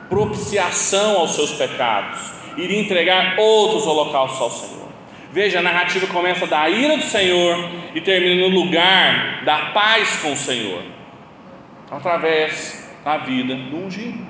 propiciação 0.10 1.18
aos 1.18 1.36
seus 1.36 1.52
pecados, 1.52 2.32
iria 2.58 2.80
entregar 2.80 3.36
outros 3.38 3.86
holocaustos 3.86 4.42
ao 4.42 4.50
Senhor. 4.50 4.90
Veja, 5.32 5.60
a 5.60 5.62
narrativa 5.62 6.08
começa 6.08 6.48
da 6.48 6.68
ira 6.68 6.98
do 6.98 7.04
Senhor 7.04 7.70
e 7.94 8.02
termina 8.02 8.48
no 8.48 8.50
lugar 8.50 9.44
da 9.46 9.68
paz 9.68 10.18
com 10.24 10.34
o 10.34 10.38
Senhor, 10.38 10.82
através 11.92 12.90
da 13.06 13.18
vida 13.18 13.54
do 13.54 13.86
ungido. 13.86 14.26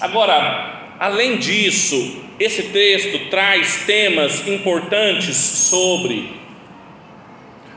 Agora, 0.00 0.87
além 0.98 1.36
disso, 1.36 2.22
esse 2.38 2.64
texto 2.64 3.30
traz 3.30 3.84
temas 3.84 4.46
importantes 4.46 5.36
sobre 5.36 6.32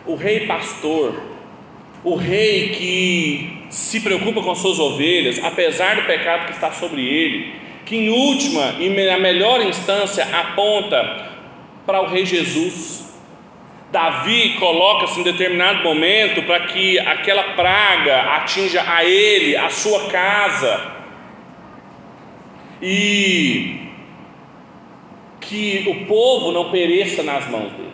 o 0.05 0.15
rei 0.15 0.47
pastor, 0.47 1.21
o 2.03 2.15
rei 2.15 2.69
que 2.69 3.61
se 3.69 4.01
preocupa 4.01 4.41
com 4.41 4.53
suas 4.53 4.79
ovelhas, 4.79 5.39
apesar 5.43 5.95
do 5.95 6.03
pecado 6.03 6.45
que 6.45 6.51
está 6.51 6.71
sobre 6.71 7.01
ele, 7.01 7.53
que 7.85 7.95
em 7.95 8.09
última 8.09 8.75
e 8.79 8.89
na 8.89 9.17
melhor 9.17 9.61
instância 9.61 10.25
aponta 10.25 11.29
para 11.85 12.01
o 12.01 12.07
Rei 12.07 12.25
Jesus. 12.25 13.01
Davi 13.91 14.55
coloca-se 14.57 15.19
em 15.19 15.23
determinado 15.23 15.83
momento 15.83 16.41
para 16.43 16.67
que 16.67 16.97
aquela 16.99 17.43
praga 17.55 18.21
atinja 18.35 18.83
a 18.87 19.03
ele, 19.03 19.57
a 19.57 19.69
sua 19.69 20.09
casa, 20.09 21.00
e 22.81 23.79
que 25.39 25.85
o 25.87 26.05
povo 26.05 26.51
não 26.51 26.71
pereça 26.71 27.21
nas 27.21 27.47
mãos 27.49 27.71
dele. 27.73 27.91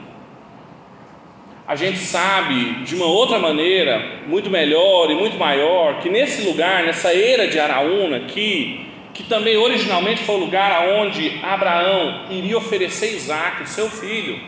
A 1.67 1.76
gente 1.76 1.97
sabe 1.97 2.86
de 2.86 2.95
uma 2.95 3.08
outra 3.08 3.39
maneira, 3.39 4.21
muito 4.26 4.50
melhor 4.50 5.12
e 5.12 5.15
muito 5.15 5.38
maior, 5.38 6.00
que 6.00 6.10
nesse 6.10 6.43
lugar, 6.47 6.84
nessa 6.84 7.13
era 7.13 7.47
de 7.47 7.60
Araúna 7.60 8.17
aqui, 8.17 8.86
que 9.13 9.23
também 9.23 9.58
originalmente 9.58 10.23
foi 10.23 10.36
o 10.36 10.39
lugar 10.39 10.88
onde 10.88 11.39
Abraão 11.43 12.28
iria 12.30 12.58
oferecer 12.58 13.15
Isaac, 13.15 13.67
seu 13.67 13.89
filho, 13.89 14.39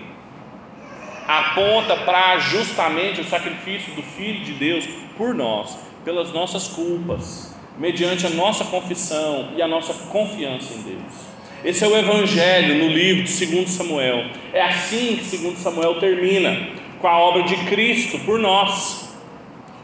aponta 1.28 1.98
para 1.98 2.40
justamente 2.40 3.20
o 3.20 3.26
sacrifício 3.26 3.94
do 3.96 4.02
Filho 4.02 4.46
de 4.46 4.54
Deus 4.54 4.88
por 5.18 5.36
nós, 5.36 5.78
pelas 6.06 6.32
nossas 6.32 6.70
culpas, 6.70 7.49
mediante 7.80 8.28
a 8.28 8.30
nossa 8.30 8.66
confissão 8.66 9.54
e 9.56 9.62
a 9.62 9.68
nossa 9.68 9.94
confiança 10.10 10.74
em 10.74 10.82
Deus. 10.82 11.30
Esse 11.64 11.84
é 11.84 11.88
o 11.88 11.98
Evangelho 11.98 12.76
no 12.78 12.90
livro 12.90 13.24
de 13.24 13.46
2 13.46 13.70
Samuel. 13.70 14.26
É 14.54 14.62
assim 14.62 15.18
que 15.18 15.38
2 15.38 15.58
Samuel 15.58 16.00
termina 16.00 16.70
com 17.00 17.08
a 17.08 17.18
obra 17.18 17.44
de 17.44 17.56
Cristo 17.66 18.20
por 18.20 18.38
nós, 18.38 19.10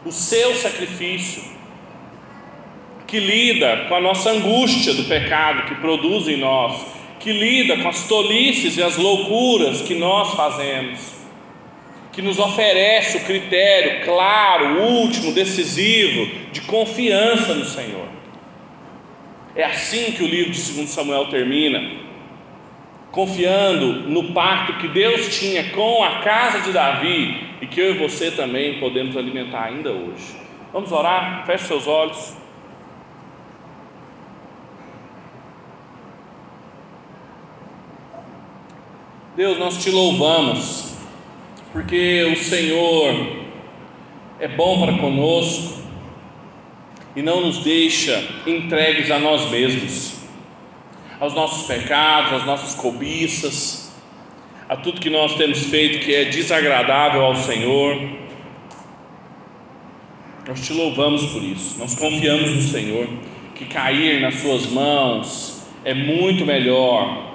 o 0.04 0.12
seu 0.12 0.54
sacrifício, 0.54 1.42
que 3.06 3.18
lida 3.18 3.86
com 3.88 3.94
a 3.94 4.00
nossa 4.00 4.30
angústia 4.30 4.92
do 4.92 5.04
pecado 5.04 5.68
que 5.68 5.74
produz 5.76 6.28
em 6.28 6.36
nós, 6.36 6.84
que 7.18 7.32
lida 7.32 7.78
com 7.78 7.88
as 7.88 8.06
tolices 8.06 8.76
e 8.76 8.82
as 8.82 8.96
loucuras 8.96 9.80
que 9.80 9.94
nós 9.94 10.34
fazemos, 10.34 11.15
que 12.16 12.22
nos 12.22 12.38
oferece 12.38 13.18
o 13.18 13.24
critério 13.24 14.02
claro, 14.06 14.80
último, 14.80 15.34
decisivo 15.34 16.26
de 16.50 16.62
confiança 16.62 17.54
no 17.54 17.66
Senhor. 17.66 18.08
É 19.54 19.62
assim 19.62 20.12
que 20.12 20.24
o 20.24 20.26
livro 20.26 20.50
de 20.50 20.72
2 20.72 20.88
Samuel 20.88 21.26
termina 21.26 22.06
confiando 23.12 24.08
no 24.08 24.32
pacto 24.32 24.78
que 24.78 24.88
Deus 24.88 25.38
tinha 25.38 25.70
com 25.72 26.02
a 26.02 26.20
casa 26.20 26.60
de 26.60 26.72
Davi 26.72 27.50
e 27.60 27.66
que 27.66 27.78
eu 27.78 27.94
e 27.94 27.98
você 27.98 28.30
também 28.30 28.80
podemos 28.80 29.14
alimentar 29.14 29.64
ainda 29.64 29.92
hoje. 29.92 30.36
Vamos 30.72 30.90
orar? 30.92 31.44
Feche 31.44 31.66
seus 31.66 31.86
olhos. 31.86 32.34
Deus, 39.36 39.58
nós 39.58 39.82
te 39.84 39.90
louvamos, 39.90 40.95
porque 41.76 42.24
o 42.32 42.36
Senhor 42.42 43.44
é 44.40 44.48
bom 44.48 44.80
para 44.80 44.96
conosco 44.96 45.78
e 47.14 47.20
não 47.20 47.42
nos 47.42 47.58
deixa 47.58 48.26
entregues 48.46 49.10
a 49.10 49.18
nós 49.18 49.50
mesmos 49.50 50.16
aos 51.20 51.34
nossos 51.34 51.66
pecados, 51.66 52.32
às 52.32 52.46
nossas 52.46 52.74
cobiças, 52.74 53.94
a 54.66 54.74
tudo 54.74 55.02
que 55.02 55.10
nós 55.10 55.34
temos 55.34 55.66
feito 55.66 56.02
que 56.02 56.14
é 56.14 56.24
desagradável 56.24 57.22
ao 57.22 57.36
Senhor. 57.36 58.08
Nós 60.48 60.66
te 60.66 60.72
louvamos 60.72 61.26
por 61.26 61.44
isso, 61.44 61.78
nós 61.78 61.94
confiamos 61.94 62.52
no 62.52 62.62
Senhor, 62.62 63.06
que 63.54 63.66
cair 63.66 64.22
nas 64.22 64.36
Suas 64.36 64.64
mãos 64.64 65.62
é 65.84 65.92
muito 65.92 66.46
melhor 66.46 67.34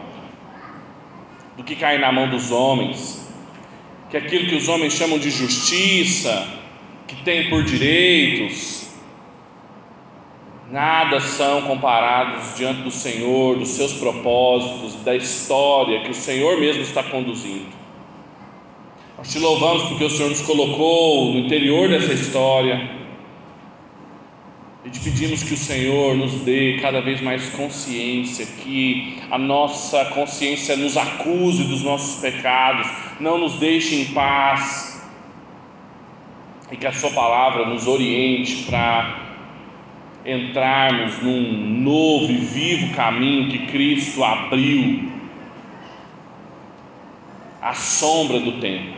do 1.55 1.63
que 1.63 1.75
cair 1.75 1.99
na 1.99 2.11
mão 2.11 2.27
dos 2.27 2.49
homens, 2.51 3.20
que 4.11 4.17
aquilo 4.17 4.49
que 4.49 4.55
os 4.55 4.67
homens 4.67 4.93
chamam 4.93 5.17
de 5.17 5.29
justiça 5.29 6.45
que 7.07 7.15
tem 7.23 7.49
por 7.49 7.63
direitos, 7.63 8.89
nada 10.69 11.21
são 11.21 11.61
comparados 11.61 12.57
diante 12.57 12.81
do 12.81 12.91
Senhor, 12.91 13.57
dos 13.57 13.69
seus 13.69 13.93
propósitos, 13.93 14.95
da 15.03 15.15
história 15.15 16.01
que 16.01 16.11
o 16.11 16.13
Senhor 16.13 16.59
mesmo 16.59 16.81
está 16.81 17.01
conduzindo. 17.01 17.67
Nós 19.17 19.31
te 19.31 19.39
louvamos 19.39 19.83
porque 19.83 20.03
o 20.03 20.09
Senhor 20.09 20.29
nos 20.29 20.41
colocou 20.41 21.31
no 21.33 21.39
interior 21.39 21.87
dessa 21.87 22.11
história 22.11 22.89
e 24.83 24.89
te 24.89 24.99
pedimos 24.99 25.43
que 25.43 25.53
o 25.53 25.57
Senhor 25.57 26.17
nos 26.17 26.33
dê 26.41 26.79
cada 26.81 27.01
vez 27.01 27.21
mais 27.21 27.49
consciência, 27.49 28.45
que 28.45 29.19
a 29.29 29.37
nossa 29.37 30.03
consciência 30.05 30.75
nos 30.75 30.97
acuse 30.97 31.63
dos 31.65 31.81
nossos 31.83 32.19
pecados, 32.19 32.87
não 33.21 33.37
nos 33.37 33.59
deixe 33.59 33.95
em 34.01 34.05
paz, 34.13 35.01
e 36.71 36.77
que 36.77 36.87
a 36.87 36.91
Sua 36.91 37.11
palavra 37.11 37.65
nos 37.65 37.87
oriente 37.87 38.63
para 38.63 39.31
entrarmos 40.25 41.19
num 41.21 41.81
novo 41.81 42.31
e 42.31 42.37
vivo 42.37 42.95
caminho 42.95 43.49
que 43.49 43.67
Cristo 43.67 44.23
abriu 44.23 45.11
à 47.61 47.73
sombra 47.73 48.39
do 48.39 48.59
tempo. 48.59 48.97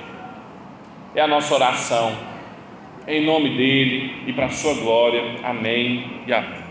É 1.16 1.22
a 1.22 1.28
nossa 1.28 1.54
oração 1.54 2.16
em 3.08 3.26
nome 3.26 3.50
dele 3.50 4.24
e 4.28 4.34
para 4.34 4.46
a 4.46 4.50
sua 4.50 4.74
glória. 4.76 5.24
Amém 5.44 6.06
e 6.26 6.34
amém. 6.34 6.63